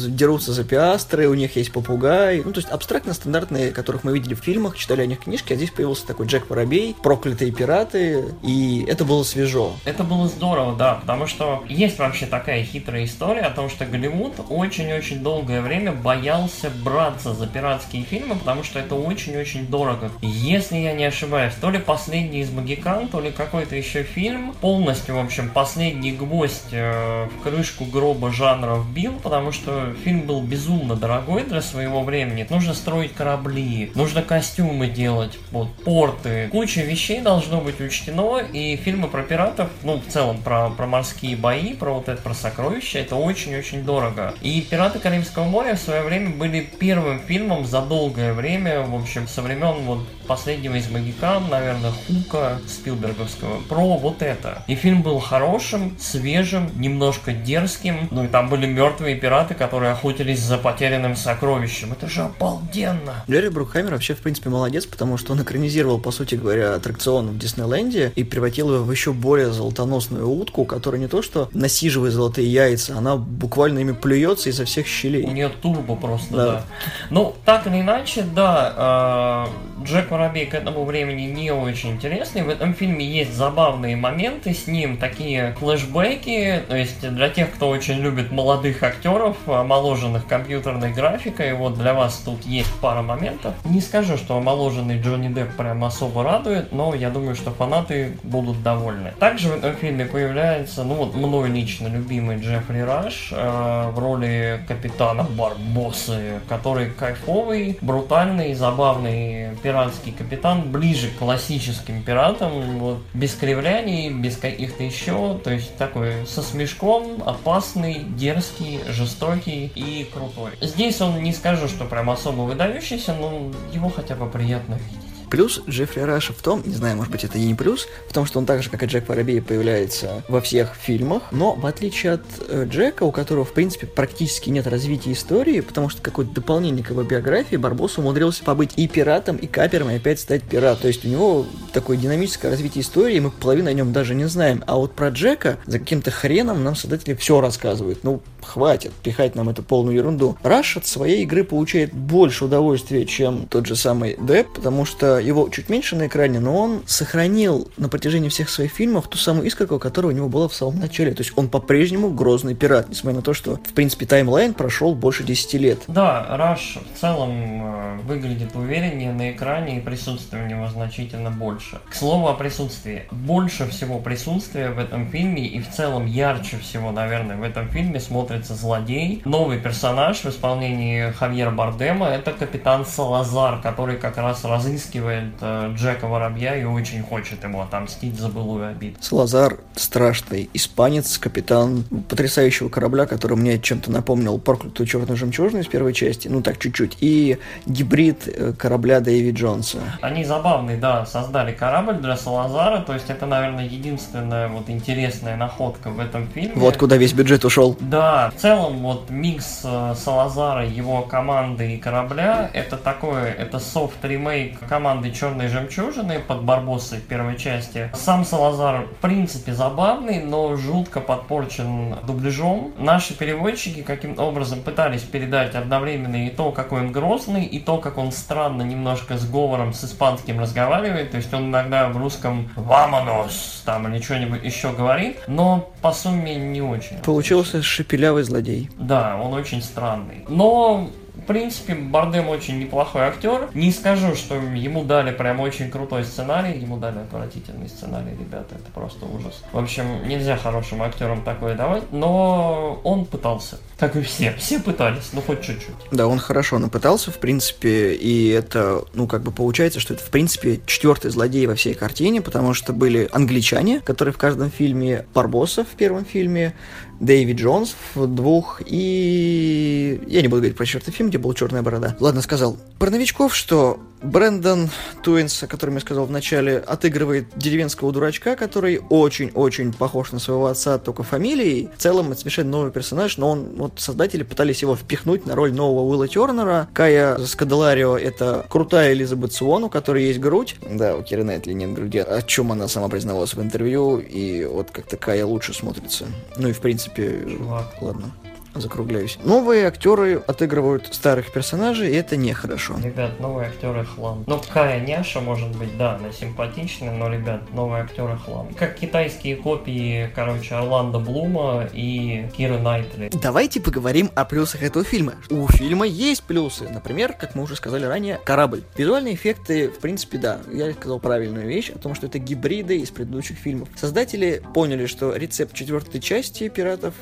дерутся 0.09 0.53
за 0.53 0.65
пиастры, 0.65 1.29
у 1.29 1.35
них 1.35 1.57
есть 1.57 1.73
попугай. 1.73 2.43
Ну, 2.45 2.53
то 2.53 2.59
есть 2.59 2.71
абстрактно 2.71 3.15
стандартные, 3.15 3.71
которых 3.73 4.05
мы 4.05 4.13
видели 4.13 4.35
в 4.35 4.41
фильмах, 4.41 4.77
читали 4.77 5.03
о 5.03 5.07
них 5.07 5.21
книжки, 5.21 5.53
а 5.53 5.57
здесь 5.57 5.71
появился 5.71 6.07
такой 6.07 6.27
Джек 6.27 6.49
Воробей, 6.49 6.95
проклятые 7.03 7.53
пираты, 7.53 8.25
и 8.43 8.85
это 8.89 9.05
было 9.05 9.23
свежо. 9.23 9.73
Это 9.85 10.05
было 10.05 10.29
здорово, 10.29 10.77
да, 10.77 10.95
потому 10.95 11.27
что 11.27 11.65
есть 11.69 11.99
вообще 11.99 12.27
такая 12.27 12.65
хитрая 12.65 13.05
история 13.05 13.43
о 13.43 13.51
том, 13.51 13.71
что 13.71 13.85
Голливуд 13.85 14.35
очень-очень 14.49 15.21
долгое 15.21 15.61
время 15.61 15.93
боялся 15.93 16.71
браться 16.71 17.35
за 17.35 17.47
пиратские 17.47 18.05
фильмы, 18.05 18.37
потому 18.37 18.63
что 18.63 18.79
это 18.79 18.95
очень-очень 18.95 19.67
дорого. 19.67 20.11
Если 20.23 20.77
я 20.77 20.93
не 20.93 21.05
ошибаюсь, 21.05 21.55
то 21.61 21.71
ли 21.71 21.79
последний 21.79 22.41
из 22.41 22.51
Магикан, 22.51 23.09
то 23.09 23.21
ли 23.21 23.31
какой-то 23.31 23.77
еще 23.77 24.03
фильм 24.03 24.55
полностью, 24.61 25.17
в 25.17 25.19
общем, 25.19 25.51
последний 25.51 26.13
гвоздь 26.13 26.73
э, 26.73 27.29
в 27.29 27.43
крышку 27.43 27.85
гроба 27.85 28.33
жанра 28.33 28.77
вбил, 28.77 29.15
потому 29.23 29.53
что 29.53 29.95
фильм 29.97 30.23
был 30.23 30.41
безумно 30.43 30.97
дорогой 30.97 31.45
для 31.45 31.63
своего 31.63 32.03
времени. 32.03 32.47
Нужно 32.49 32.75
строить 32.75 33.15
корабли, 33.15 33.91
нужно 33.95 34.23
костюмы 34.23 34.89
делать, 34.89 35.39
вот, 35.51 35.73
порты. 35.85 36.49
Куча 36.51 36.83
вещей 36.83 37.21
должно 37.21 37.61
быть 37.61 37.81
учтено, 37.81 38.39
и 38.39 38.77
фильмы 38.77 39.09
про 39.09 39.23
пиратов, 39.23 39.71
ну, 39.83 40.01
в 40.01 40.13
целом, 40.13 40.39
про, 40.39 40.71
про 40.71 40.87
морские 40.87 41.37
бои, 41.37 41.75
про 41.75 41.95
вот 41.95 42.09
это, 42.09 42.21
про 42.23 42.35
сокровища, 42.35 42.99
это 42.99 43.17
очень-очень 43.17 43.85
дорого. 43.85 44.35
И 44.43 44.61
«Пираты 44.61 44.99
Карибского 44.99 45.45
моря» 45.45 45.75
в 45.75 45.81
свое 45.81 46.03
время 46.03 46.31
были 46.31 46.61
первым 46.79 47.21
фильмом 47.21 47.65
за 47.65 47.83
долгое 47.83 48.33
время, 48.33 48.83
в 48.83 48.95
общем, 48.95 49.29
со 49.29 49.43
времен 49.43 49.85
вот 49.85 50.07
последнего 50.27 50.75
из 50.77 50.91
Магикан, 50.91 51.49
наверное, 51.49 51.93
Хука 52.07 52.61
Спилберговского, 52.67 53.61
про 53.69 53.97
вот 53.97 54.23
это. 54.23 54.63
И 54.67 54.75
фильм 54.75 55.03
был 55.03 55.19
хорошим, 55.21 55.97
свежим, 55.99 56.71
немножко 56.77 57.33
дерзким, 57.33 58.09
ну 58.11 58.25
и 58.25 58.29
там 58.29 58.49
были 58.49 58.67
мертвые 58.67 59.17
пираты, 59.17 59.55
которые 59.55 59.86
охотились 59.91 60.41
за 60.41 60.59
потерянным 60.59 61.17
сокровищем. 61.17 61.93
Это 61.93 62.09
же 62.09 62.23
обалденно. 62.23 63.25
Джерри 63.29 63.49
Брукхаймер 63.49 63.93
вообще, 63.93 64.15
в 64.15 64.19
принципе, 64.19 64.51
молодец, 64.51 64.87
потому 64.87 65.17
что 65.17 65.33
он 65.33 65.43
экранизировал, 65.43 65.99
по 65.99 66.11
сути 66.11 66.35
говоря, 66.35 66.75
аттракцион 66.75 67.29
в 67.29 67.39
Диснейленде 67.39 68.13
и 68.15 68.25
превратил 68.25 68.75
его 68.75 68.85
в 68.85 68.91
еще 68.91 69.13
более 69.13 69.53
золотоносную 69.53 70.29
утку, 70.29 70.65
которая 70.65 71.01
не 71.01 71.09
то 71.09 71.23
что 71.23 71.49
насиживает 71.53 72.13
золотые 72.13 72.51
яйца, 72.51 72.97
она 72.97 73.17
буквально 73.17 73.81
ими 73.81 73.93
плюется 73.93 74.51
изо 74.51 74.65
всех 74.65 74.87
щелей. 74.87 75.25
У 75.25 75.31
нее 75.31 75.49
турбо 75.49 75.97
просто, 75.97 76.37
да. 76.37 76.47
да. 76.47 76.65
Ну, 77.11 77.35
так 77.45 77.67
или 77.67 77.81
иначе, 77.81 78.25
да, 78.35 79.47
э, 79.47 79.76
Джек 79.83 80.11
Воробей 80.11 80.47
к 80.47 80.55
этому 80.55 80.85
времени 80.85 81.23
не 81.23 81.51
очень 81.51 81.91
интересный. 81.93 82.43
В 82.43 82.49
этом 82.49 82.73
фильме 82.73 83.05
есть 83.05 83.35
забавные 83.35 83.95
моменты 83.95 84.55
с 84.55 84.67
ним, 84.67 84.97
такие 84.97 85.55
флешбеки, 85.59 86.63
то 86.67 86.75
есть 86.75 87.07
для 87.09 87.29
тех, 87.29 87.53
кто 87.53 87.69
очень 87.69 87.97
любит 87.97 88.33
молодых 88.33 88.83
актеров, 88.83 89.37
омоложенных 89.47 90.27
компьютерной 90.27 90.93
графикой. 90.93 91.53
Вот 91.53 91.79
для 91.79 91.93
вас 91.93 92.23
тут 92.25 92.45
есть 92.47 92.73
пара 92.81 93.03
моментов. 93.03 93.55
Не 93.65 93.81
скажу, 93.83 94.17
что 94.17 94.39
омоложенный 94.39 95.01
Джонни 95.01 95.29
Депп 95.29 95.55
прям 95.57 95.85
особо 95.85 96.25
радует, 96.25 96.73
но 96.73 96.95
я 96.95 97.11
думаю, 97.11 97.35
что 97.37 97.51
фанаты 97.51 98.17
будут 98.23 98.63
довольны. 98.63 99.13
Также 99.19 99.49
в 99.49 99.57
этом 99.57 99.75
фильме 99.75 100.07
появляется, 100.07 100.85
ну 100.85 100.95
вот 100.95 101.15
мной 101.15 101.51
лично 101.51 101.89
любимый 101.89 102.39
Джеффри 102.39 102.81
Раш 102.81 103.29
э, 103.31 103.91
в 103.91 103.99
роли 103.99 104.61
капитана 104.67 105.25
Барбосы, 105.25 106.41
который 106.49 106.91
кайфовый, 106.91 107.79
брутальный, 107.83 108.55
забавный 108.55 109.51
пиратский 109.67 110.13
капитан, 110.13 110.71
ближе 110.71 111.09
к 111.09 111.19
классическим 111.19 112.05
пиратам, 112.05 112.79
вот, 112.79 112.99
без 113.15 113.35
кривляний, 113.35 114.11
без 114.11 114.37
каких-то 114.37 114.85
еще, 114.85 115.41
то 115.43 115.51
есть 115.51 115.77
такой 115.77 116.25
со 116.25 116.41
смешком, 116.41 117.21
опасный, 117.27 118.05
дерзкий, 118.17 118.79
жестокий 118.87 119.73
и 119.75 120.09
крутой. 120.15 120.53
Здесь 120.61 121.01
он 121.01 121.21
не 121.21 121.33
скажу, 121.33 121.67
что 121.67 121.85
прям 121.85 122.11
особо 122.11 122.43
выдающийся, 122.43 123.13
но 123.15 123.51
его 123.73 123.89
хотя 123.89 124.15
бы 124.15 124.31
приятно 124.31 124.75
видеть. 124.75 125.06
Плюс 125.31 125.63
Джеффри 125.69 126.01
Раша 126.01 126.33
в 126.33 126.43
том, 126.43 126.63
не 126.65 126.75
знаю, 126.75 126.97
может 126.97 127.13
быть 127.13 127.25
это 127.25 127.39
и 127.39 127.45
не 127.45 127.55
плюс, 127.55 127.87
в 128.09 128.13
том, 128.13 128.27
что 128.27 128.39
он 128.39 128.47
так 128.47 128.63
же, 128.63 128.71
как 128.71 128.83
и 128.83 128.87
Джек 128.87 129.09
Воробей, 129.09 129.41
появляется 129.43 130.23
во 130.29 130.41
всех 130.41 130.75
фильмах, 130.75 131.25
но 131.31 131.55
в 131.55 131.67
отличие 131.67 132.13
от 132.13 132.23
э, 132.49 132.67
Джека, 132.69 133.05
у 133.05 133.13
которого, 133.13 133.45
в 133.45 133.53
принципе, 133.53 133.87
практически 133.87 134.51
нет 134.51 134.67
развития 134.67 135.13
истории, 135.13 135.61
потому 135.61 135.89
что 135.89 136.03
какое-то 136.03 136.33
дополнение 136.33 136.85
к 136.85 136.91
его 136.91 137.03
биографии, 137.03 137.57
Барбос 137.57 137.99
умудрился 137.99 138.45
побыть 138.45 138.73
и 138.77 138.89
пиратом, 138.89 139.37
и 139.37 139.47
капером, 139.47 139.91
и 139.91 139.97
опять 139.97 140.21
стать 140.21 140.43
пиратом. 140.43 140.83
То 140.83 140.89
есть 140.89 141.05
у 141.05 141.09
него 141.09 141.47
такое 141.73 141.97
динамическое 141.97 142.51
развитие 142.51 142.83
истории, 142.83 143.19
мы 143.19 143.31
половину 143.31 143.71
о 143.71 143.73
нем 143.73 143.93
даже 143.93 144.15
не 144.15 144.27
знаем. 144.27 144.63
А 144.67 144.77
вот 144.77 144.95
про 144.95 145.09
Джека 145.09 145.59
за 145.67 145.79
каким-то 145.79 146.11
хреном 146.11 146.65
нам 146.65 146.77
создатели 146.77 147.15
все 147.15 147.41
рассказывают. 147.41 148.05
Ну, 148.05 148.23
хватит 148.43 148.93
пихать 149.03 149.35
нам 149.35 149.49
эту 149.49 149.63
полную 149.63 149.97
ерунду. 149.97 150.37
Раш 150.43 150.77
от 150.77 150.87
своей 150.87 151.23
игры 151.23 151.45
получает 151.45 151.93
больше 151.93 152.45
удовольствия, 152.45 153.05
чем 153.05 153.47
тот 153.47 153.67
же 153.67 153.77
самый 153.77 154.17
Депп, 154.19 154.55
потому 154.55 154.85
что 154.85 155.16
его 155.19 155.49
чуть 155.49 155.69
меньше 155.69 155.97
на 155.97 156.07
экране, 156.07 156.41
но 156.41 156.57
он 156.57 156.83
сохранил 156.87 157.69
на 157.77 157.89
протяжении 157.89 158.29
всех 158.29 158.49
своих 158.49 158.73
фильмов 158.73 159.09
ту 159.09 159.19
самую 159.19 159.47
искорку, 159.47 159.79
которая 159.79 160.13
у 160.13 160.17
него 160.17 160.29
была 160.29 160.49
в 160.49 160.55
самом 160.55 160.81
начале. 160.81 161.13
То 161.13 161.23
есть 161.23 161.33
он 161.37 161.49
по-прежнему 161.49 162.11
грозный 162.11 162.55
пират, 162.55 162.89
несмотря 162.89 163.17
на 163.17 163.23
то, 163.23 163.35
что, 163.35 163.57
в 163.57 163.73
принципе, 163.73 164.07
таймлайн 164.07 164.55
прошел 164.55 164.95
больше 164.95 165.25
10 165.25 165.55
лет. 165.55 165.79
Да, 165.89 166.27
Раш 166.37 166.79
в 166.95 167.01
целом 167.01 167.31
э, 167.33 167.99
выглядит 168.03 168.55
увереннее 168.55 169.13
на 169.13 169.33
экране, 169.33 169.79
и 169.79 169.81
присутствие 169.81 170.45
у 170.45 170.47
него 170.47 170.69
значительно 170.69 171.31
больше. 171.31 171.81
К 171.91 171.95
слову 171.95 172.29
о 172.29 172.35
присутствии. 172.35 173.05
Больше 173.11 173.69
всего 173.69 173.99
присутствия 173.99 174.71
в 174.71 174.79
этом 174.79 175.11
фильме, 175.11 175.47
и 175.47 175.61
в 175.61 175.71
целом 175.71 176.07
ярче 176.07 176.59
всего, 176.59 176.91
наверное, 176.91 177.37
в 177.37 177.43
этом 177.43 177.69
фильме 177.71 178.01
смотрится 178.01 178.55
злодей. 178.55 179.23
Новый 179.25 179.59
персонаж 179.59 180.19
в 180.19 180.27
исполнении 180.27 181.11
Хавьера 181.13 181.51
Бардема, 181.51 182.09
это 182.09 182.33
капитан 182.33 182.85
Салазар, 182.85 183.61
который 183.61 183.97
как 183.97 184.17
раз 184.17 184.45
разыскивает 184.45 185.06
разыскивает 185.07 185.35
э, 185.41 185.75
Джека 185.77 186.07
Воробья 186.07 186.57
и 186.57 186.65
очень 186.65 187.03
хочет 187.03 187.43
ему 187.45 187.61
отомстить 187.61 188.19
за 188.19 188.29
былую 188.29 188.69
обиду. 188.69 188.97
Салазар 189.01 189.59
страшный 189.75 190.49
испанец, 190.55 191.19
капитан 191.19 191.85
потрясающего 192.09 192.69
корабля, 192.69 193.07
который 193.07 193.37
мне 193.37 193.59
чем-то 193.59 193.91
напомнил 193.91 194.39
проклятую 194.39 194.87
черную 194.87 195.17
жемчужину 195.17 195.63
из 195.63 195.67
первой 195.67 195.93
части, 195.93 196.29
ну 196.29 196.43
так 196.43 196.59
чуть-чуть, 196.59 196.99
и 197.01 197.39
гибрид 197.67 198.27
э, 198.27 198.53
корабля 198.53 199.01
Дэви 199.01 199.33
Джонса. 199.33 199.79
Они 200.01 200.25
забавные, 200.25 200.77
да, 200.77 201.07
создали 201.07 201.53
корабль 201.53 201.95
для 201.95 202.17
Салазара, 202.17 202.81
то 202.81 202.95
есть 202.95 203.11
это, 203.11 203.27
наверное, 203.27 203.65
единственная 203.65 204.49
вот 204.49 204.69
интересная 204.69 205.37
находка 205.37 205.91
в 205.91 206.01
этом 206.01 206.29
фильме. 206.29 206.55
Вот 206.57 206.77
куда 206.77 206.97
весь 206.97 207.13
бюджет 207.13 207.45
ушел. 207.45 207.77
Да, 207.81 208.31
в 208.37 208.41
целом 208.41 208.79
вот 208.79 209.11
микс 209.11 209.61
э, 209.65 209.95
Салазара, 209.97 210.67
его 210.67 211.03
команды 211.03 211.75
и 211.75 211.79
корабля, 211.79 212.51
это 212.53 212.77
такое, 212.77 213.33
это 213.33 213.59
софт 213.59 214.05
ремейк 214.05 214.59
команды 214.97 215.13
Черной 215.13 215.49
Жемчужины 215.49 216.21
под 216.21 216.43
Барбоссой 216.45 217.01
в 217.01 217.03
первой 217.03 217.37
части. 217.37 217.91
Сам 217.95 218.25
Салазар, 218.25 218.87
в 218.87 219.03
принципе, 219.03 219.53
забавный, 219.53 220.23
но 220.23 220.57
жутко 220.57 221.01
подпорчен 221.01 221.97
дубляжом. 222.07 222.73
Наши 222.79 223.15
переводчики 223.15 223.83
каким-то 223.83 224.23
образом 224.23 224.63
пытались 224.63 225.03
передать 225.03 225.55
одновременно 225.55 226.27
и 226.27 226.31
то, 226.31 226.51
какой 226.51 226.81
он 226.81 226.93
грозный, 226.93 227.45
и 227.45 227.59
то, 227.59 227.77
как 227.77 227.99
он 227.99 228.11
странно 228.11 228.63
немножко 228.63 229.19
с 229.19 229.29
говором 229.29 229.75
с 229.75 229.85
испанским 229.85 230.41
разговаривает. 230.41 231.11
То 231.11 231.19
есть 231.19 231.33
он 231.35 231.51
иногда 231.51 231.89
в 231.89 231.97
русском 231.99 232.49
«вамонос» 232.57 233.63
там 233.67 233.87
или 233.89 234.01
что-нибудь 234.01 234.43
еще 234.45 234.73
говорит, 234.73 235.19
но 235.27 235.71
по 235.83 235.93
сумме 235.93 236.37
не 236.37 236.63
очень. 236.63 236.99
Получился 236.99 237.63
шепелявый 237.63 238.23
злодей. 238.23 238.71
Да, 238.79 239.21
он 239.23 239.35
очень 239.35 239.61
странный. 239.61 240.25
Но 240.29 240.89
принципе, 241.27 241.75
Бардем 241.75 242.29
очень 242.29 242.59
неплохой 242.59 243.03
актер. 243.03 243.51
Не 243.55 243.73
скажу, 243.73 244.15
что 244.15 244.37
ему 244.37 244.85
дали 244.85 245.13
прям 245.13 245.41
очень 245.41 245.71
крутой 245.71 246.05
сценарий. 246.05 246.59
Ему 246.59 246.77
дали 246.77 246.99
отвратительный 246.99 247.69
сценарий, 247.69 248.13
ребята. 248.19 248.55
Это 248.55 248.71
просто 248.73 249.07
ужас. 249.07 249.43
В 249.53 249.59
общем, 249.59 250.07
нельзя 250.09 250.37
хорошим 250.37 250.83
актерам 250.83 251.23
такое 251.23 251.55
давать. 251.55 251.85
Но 251.93 252.81
он 252.85 253.05
пытался. 253.05 253.59
Как 253.79 253.95
и 253.97 254.03
все. 254.03 254.35
Все 254.39 254.59
пытались, 254.59 255.11
ну 255.13 255.21
хоть 255.21 255.43
чуть-чуть. 255.43 255.75
Да, 255.91 256.07
он 256.07 256.19
хорошо 256.19 256.59
напытался, 256.59 257.11
в 257.11 257.19
принципе, 257.19 257.95
и 257.95 258.29
это, 258.29 258.85
ну, 258.95 259.07
как 259.07 259.23
бы 259.23 259.33
получается, 259.33 259.81
что 259.81 259.93
это, 259.93 260.03
в 260.03 260.11
принципе, 260.11 260.61
четвертый 260.65 261.11
злодей 261.11 261.47
во 261.47 261.55
всей 261.55 261.75
картине, 261.75 262.23
потому 262.23 262.55
что 262.55 262.73
были 262.73 263.09
англичане, 263.13 263.81
которые 263.81 264.15
в 264.15 264.19
каждом 264.19 264.51
фильме, 264.51 265.05
Барбоса 265.13 265.65
в 265.65 265.77
первом 265.77 266.05
фильме, 266.05 266.55
Дэвид 267.01 267.37
Джонс 267.37 267.75
в 267.95 268.07
двух, 268.07 268.63
и... 268.65 270.01
Я 270.07 270.23
не 270.23 270.29
буду 270.29 270.41
говорить 270.41 270.57
про 270.57 270.65
четвертый 270.65 270.93
фильм, 270.93 271.09
где 271.09 271.19
была 271.19 271.35
черная 271.35 271.63
борода. 271.63 271.97
Ладно, 272.01 272.23
сказал. 272.23 272.57
Про 272.79 272.91
новичков, 272.91 273.35
что 273.35 273.81
Брэндон 274.03 274.71
Туинс, 275.03 275.43
о 275.43 275.47
котором 275.47 275.75
я 275.75 275.81
сказал 275.81 276.07
в 276.07 276.11
начале, 276.11 276.59
отыгрывает 276.59 277.27
деревенского 277.37 277.93
дурачка, 277.93 278.37
который 278.37 278.81
очень-очень 278.91 279.73
похож 279.73 280.13
на 280.13 280.19
своего 280.19 280.47
отца, 280.47 280.79
только 280.79 281.03
фамилией. 281.03 281.71
В 281.77 281.81
целом, 281.81 282.13
это 282.13 282.21
совершенно 282.21 282.51
новый 282.51 282.73
персонаж, 282.73 283.17
но 283.17 283.31
он, 283.31 283.49
вот 283.57 283.81
создатели 283.81 284.23
пытались 284.23 284.63
его 284.63 284.77
впихнуть 284.77 285.27
на 285.27 285.35
роль 285.35 285.53
нового 285.53 285.89
Уилла 285.89 286.09
Тернера. 286.09 286.69
Кая 286.73 287.19
Скадаларио— 287.19 287.97
это 287.99 288.47
крутая 288.49 288.93
Элизабет 288.93 289.33
Суон, 289.33 289.65
у 289.65 289.71
которой 289.71 290.05
есть 290.05 290.21
грудь. 290.21 290.57
Да, 290.69 290.97
у 290.97 291.03
Киры 291.03 291.25
Найтли 291.25 291.53
нет 291.53 291.73
груди, 291.73 291.99
о 291.99 292.23
чем 292.23 292.53
она 292.53 292.69
сама 292.69 292.89
признавалась 292.89 293.35
в 293.35 293.41
интервью, 293.41 293.99
и 293.99 294.45
вот 294.45 294.71
как-то 294.71 294.97
Кая 294.97 295.25
лучше 295.25 295.55
смотрится. 295.55 296.07
Ну 296.37 296.49
и 296.49 296.53
в 296.53 296.61
принципе... 296.61 297.25
Чувак. 297.27 297.75
Ладно 297.81 298.13
закругляюсь. 298.61 299.19
Новые 299.23 299.67
актеры 299.67 300.23
отыгрывают 300.27 300.93
старых 300.95 301.33
персонажей, 301.33 301.91
и 301.91 301.95
это 301.95 302.17
нехорошо. 302.17 302.77
Ребят, 302.83 303.21
новые 303.21 303.49
актеры 303.49 303.85
хлам. 303.85 304.25
Ну, 304.27 304.41
Кая 304.53 304.81
Няша, 304.81 305.21
может 305.21 305.57
быть, 305.57 305.77
да, 305.77 305.97
она 305.97 306.13
симпатичная, 306.13 306.93
но, 306.93 307.09
ребят, 307.09 307.53
новые 307.53 307.83
актеры 307.85 308.17
хлам. 308.17 308.49
Как 308.55 308.77
китайские 308.77 309.37
копии, 309.37 310.11
короче, 310.15 310.55
Орландо 310.55 310.99
Блума 310.99 311.69
и 311.73 312.29
Киры 312.37 312.59
Найтли. 312.59 313.11
Давайте 313.23 313.61
поговорим 313.61 314.11
о 314.15 314.25
плюсах 314.25 314.63
этого 314.63 314.85
фильма. 314.85 315.15
У 315.31 315.47
фильма 315.49 315.87
есть 315.87 316.23
плюсы. 316.23 316.69
Например, 316.69 317.13
как 317.13 317.35
мы 317.35 317.43
уже 317.43 317.57
сказали 317.57 317.85
ранее, 317.85 318.21
корабль. 318.25 318.63
Визуальные 318.77 319.15
эффекты, 319.15 319.69
в 319.69 319.79
принципе, 319.79 320.19
да. 320.19 320.41
Я 320.53 320.73
сказал 320.73 321.01
правильную 321.01 321.47
вещь 321.47 321.71
о 321.71 321.79
том, 321.79 321.95
что 321.95 322.07
это 322.07 322.19
гибриды 322.19 322.79
из 322.79 322.91
предыдущих 322.91 323.39
фильмов. 323.39 323.69
Создатели 323.77 324.43
поняли, 324.55 324.87
что 324.87 325.15
рецепт 325.15 325.55
четвертой 325.55 326.01
части 326.01 326.49
«Пиратов» 326.49 326.95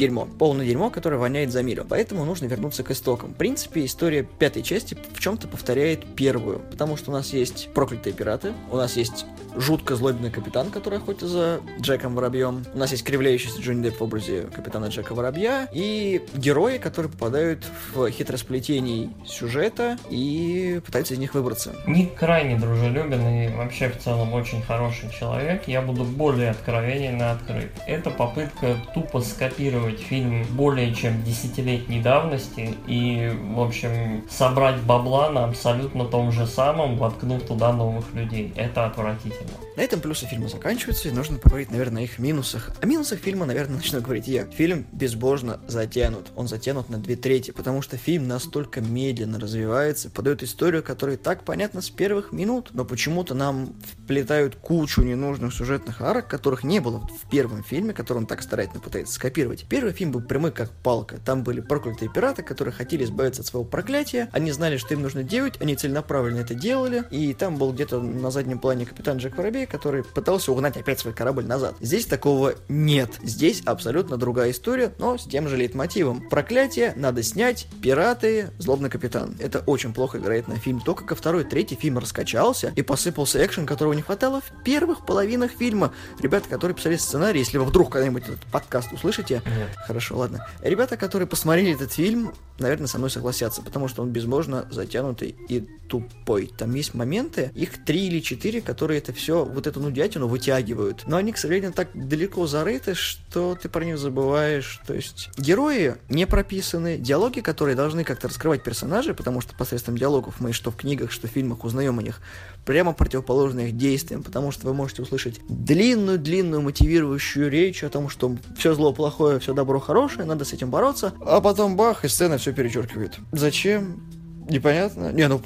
дерьмо. 0.00 0.26
Полное 0.38 0.66
дерьмо, 0.66 0.90
которое 0.90 1.16
воняет 1.16 1.52
за 1.52 1.62
милю. 1.62 1.86
Поэтому 1.88 2.24
нужно 2.24 2.46
вернуться 2.46 2.82
к 2.82 2.90
истокам. 2.90 3.34
В 3.34 3.36
принципе, 3.36 3.84
история 3.84 4.22
пятой 4.22 4.62
части 4.62 4.96
в 5.12 5.20
чем-то 5.20 5.46
повторяет 5.46 6.04
первую. 6.16 6.60
Потому 6.70 6.96
что 6.96 7.10
у 7.10 7.14
нас 7.14 7.32
есть 7.32 7.68
проклятые 7.74 8.14
пираты, 8.14 8.52
у 8.70 8.76
нас 8.76 8.96
есть 8.96 9.26
жутко 9.56 9.96
злобный 9.96 10.30
капитан, 10.30 10.70
который 10.70 10.98
охотится 10.98 11.28
за 11.28 11.60
Джеком 11.80 12.14
Воробьем. 12.14 12.64
У 12.72 12.78
нас 12.78 12.92
есть 12.92 13.04
кривляющийся 13.04 13.60
Джонни 13.60 13.82
Депп 13.82 14.00
в 14.00 14.04
образе 14.04 14.42
капитана 14.54 14.86
Джека 14.86 15.14
Воробья. 15.14 15.68
И 15.72 16.22
герои, 16.34 16.78
которые 16.78 17.12
попадают 17.12 17.64
в 17.92 18.10
хитросплетений 18.10 19.10
сюжета 19.26 19.98
и 20.08 20.80
пытаются 20.84 21.14
из 21.14 21.18
них 21.18 21.34
выбраться. 21.34 21.74
Ник 21.86 22.14
крайне 22.14 22.58
дружелюбен 22.58 23.26
и 23.26 23.48
вообще 23.54 23.90
в 23.90 23.98
целом 23.98 24.32
очень 24.32 24.62
хороший 24.62 25.10
человек. 25.10 25.68
Я 25.68 25.82
буду 25.82 26.04
более 26.04 26.50
откровенен 26.50 27.20
и 27.20 27.24
открыт. 27.24 27.70
Это 27.86 28.10
попытка 28.10 28.76
тупо 28.94 29.20
скопировать 29.20 29.89
фильм 29.98 30.44
более 30.50 30.94
чем 30.94 31.22
десятилетней 31.22 32.00
давности 32.00 32.74
и, 32.86 33.32
в 33.54 33.60
общем, 33.60 34.24
собрать 34.28 34.80
бабла 34.82 35.30
на 35.30 35.44
абсолютно 35.44 36.04
том 36.04 36.30
же 36.30 36.46
самом, 36.46 36.96
воткнув 36.96 37.42
туда 37.42 37.72
новых 37.72 38.12
людей. 38.14 38.52
Это 38.56 38.86
отвратительно. 38.86 39.50
На 39.80 39.84
этом 39.84 40.02
плюсы 40.02 40.26
фильма 40.26 40.46
заканчиваются, 40.50 41.08
и 41.08 41.10
нужно 41.10 41.38
поговорить, 41.38 41.70
наверное, 41.70 42.02
о 42.02 42.04
их 42.04 42.18
минусах. 42.18 42.70
О 42.82 42.84
минусах 42.84 43.18
фильма, 43.18 43.46
наверное, 43.46 43.76
начну 43.78 44.02
говорить 44.02 44.28
я. 44.28 44.44
Фильм 44.44 44.86
безбожно 44.92 45.58
затянут. 45.68 46.32
Он 46.36 46.48
затянут 46.48 46.90
на 46.90 46.98
две 46.98 47.16
трети, 47.16 47.50
потому 47.50 47.80
что 47.80 47.96
фильм 47.96 48.28
настолько 48.28 48.82
медленно 48.82 49.40
развивается, 49.40 50.10
подает 50.10 50.42
историю, 50.42 50.82
которая 50.82 51.16
так 51.16 51.46
понятна 51.46 51.80
с 51.80 51.88
первых 51.88 52.30
минут, 52.30 52.72
но 52.74 52.84
почему-то 52.84 53.32
нам 53.32 53.74
вплетают 53.94 54.54
кучу 54.54 55.00
ненужных 55.00 55.54
сюжетных 55.54 56.02
арок, 56.02 56.28
которых 56.28 56.62
не 56.62 56.80
было 56.80 56.98
в 56.98 57.30
первом 57.30 57.64
фильме, 57.64 57.94
который 57.94 58.18
он 58.18 58.26
так 58.26 58.42
старательно 58.42 58.82
пытается 58.82 59.14
скопировать. 59.14 59.64
Первый 59.66 59.94
фильм 59.94 60.12
был 60.12 60.20
прямой 60.20 60.52
как 60.52 60.70
палка. 60.70 61.16
Там 61.24 61.42
были 61.42 61.62
проклятые 61.62 62.12
пираты, 62.12 62.42
которые 62.42 62.74
хотели 62.74 63.04
избавиться 63.04 63.40
от 63.40 63.46
своего 63.46 63.66
проклятия. 63.66 64.28
Они 64.32 64.52
знали, 64.52 64.76
что 64.76 64.92
им 64.92 65.00
нужно 65.00 65.22
делать, 65.22 65.54
они 65.58 65.74
целенаправленно 65.74 66.40
это 66.40 66.52
делали. 66.52 67.04
И 67.10 67.32
там 67.32 67.56
был 67.56 67.72
где-то 67.72 67.98
на 67.98 68.30
заднем 68.30 68.58
плане 68.58 68.84
капитан 68.84 69.16
Джек 69.16 69.38
Воробей, 69.38 69.69
который 69.70 70.02
пытался 70.02 70.52
угнать 70.52 70.76
опять 70.76 71.00
свой 71.00 71.14
корабль 71.14 71.44
назад. 71.44 71.76
Здесь 71.80 72.06
такого 72.06 72.54
нет. 72.68 73.12
Здесь 73.22 73.62
абсолютно 73.64 74.16
другая 74.16 74.50
история, 74.50 74.92
но 74.98 75.16
с 75.16 75.24
тем 75.24 75.48
же 75.48 75.56
лейтмотивом. 75.56 76.28
Проклятие, 76.28 76.92
надо 76.96 77.22
снять, 77.22 77.66
пираты, 77.82 78.50
злобный 78.58 78.90
капитан. 78.90 79.36
Это 79.38 79.60
очень 79.60 79.94
плохо 79.94 80.18
играет 80.18 80.48
на 80.48 80.56
фильм. 80.56 80.80
Только 80.80 81.04
ко 81.04 81.14
второй, 81.14 81.44
третий 81.44 81.76
фильм 81.76 81.98
раскачался 81.98 82.72
и 82.76 82.82
посыпался 82.82 83.44
экшен, 83.44 83.66
которого 83.66 83.92
не 83.92 84.02
хватало 84.02 84.40
в 84.40 84.62
первых 84.64 85.06
половинах 85.06 85.52
фильма. 85.52 85.92
Ребята, 86.20 86.48
которые 86.48 86.74
писали 86.74 86.96
сценарий, 86.96 87.40
если 87.40 87.58
вы 87.58 87.64
вдруг 87.64 87.90
когда-нибудь 87.90 88.24
этот 88.24 88.42
подкаст 88.46 88.92
услышите, 88.92 89.42
Нет. 89.46 89.68
хорошо, 89.86 90.18
ладно. 90.18 90.46
Ребята, 90.62 90.96
которые 90.96 91.28
посмотрели 91.28 91.74
этот 91.74 91.92
фильм, 91.92 92.32
наверное, 92.58 92.86
со 92.86 92.98
мной 92.98 93.10
согласятся, 93.10 93.62
потому 93.62 93.88
что 93.88 94.02
он 94.02 94.10
безбожно 94.10 94.66
затянутый 94.70 95.36
и 95.48 95.66
тупой. 95.88 96.50
Там 96.56 96.74
есть 96.74 96.94
моменты, 96.94 97.50
их 97.54 97.84
три 97.84 98.06
или 98.06 98.20
четыре, 98.20 98.60
которые 98.60 98.98
это 98.98 99.12
все, 99.12 99.44
вот 99.50 99.66
эту 99.66 99.80
нудятину 99.80 100.26
вытягивают. 100.26 101.04
Но 101.06 101.16
они, 101.16 101.32
к 101.32 101.38
сожалению, 101.38 101.72
так 101.72 101.88
далеко 101.94 102.46
зарыты, 102.46 102.94
что 102.94 103.56
ты 103.60 103.68
про 103.68 103.84
них 103.84 103.98
забываешь. 103.98 104.80
То 104.86 104.94
есть 104.94 105.30
герои 105.36 105.96
не 106.08 106.26
прописаны, 106.26 106.98
диалоги, 106.98 107.40
которые 107.40 107.76
должны 107.76 108.04
как-то 108.04 108.28
раскрывать 108.28 108.62
персонажей, 108.62 109.14
потому 109.14 109.40
что 109.40 109.54
посредством 109.54 109.96
диалогов 109.96 110.40
мы 110.40 110.52
что 110.52 110.70
в 110.70 110.76
книгах, 110.76 111.10
что 111.12 111.28
в 111.28 111.30
фильмах 111.30 111.64
узнаем 111.64 111.98
о 111.98 112.02
них, 112.02 112.20
прямо 112.64 112.92
противоположны 112.92 113.68
их 113.68 113.76
действиям, 113.76 114.22
потому 114.22 114.52
что 114.52 114.66
вы 114.66 114.74
можете 114.74 115.02
услышать 115.02 115.40
длинную-длинную 115.48 116.62
мотивирующую 116.62 117.50
речь 117.50 117.82
о 117.82 117.90
том, 117.90 118.08
что 118.08 118.36
все 118.56 118.74
зло 118.74 118.92
плохое, 118.92 119.38
все 119.38 119.54
добро 119.54 119.80
хорошее, 119.80 120.24
надо 120.24 120.44
с 120.44 120.52
этим 120.52 120.70
бороться, 120.70 121.12
а 121.20 121.40
потом 121.40 121.76
бах, 121.76 122.04
и 122.04 122.08
сцена 122.08 122.38
все 122.38 122.52
перечеркивает. 122.52 123.18
Зачем? 123.32 124.09
Непонятно. 124.50 125.12
Не, 125.12 125.28
ну 125.28 125.40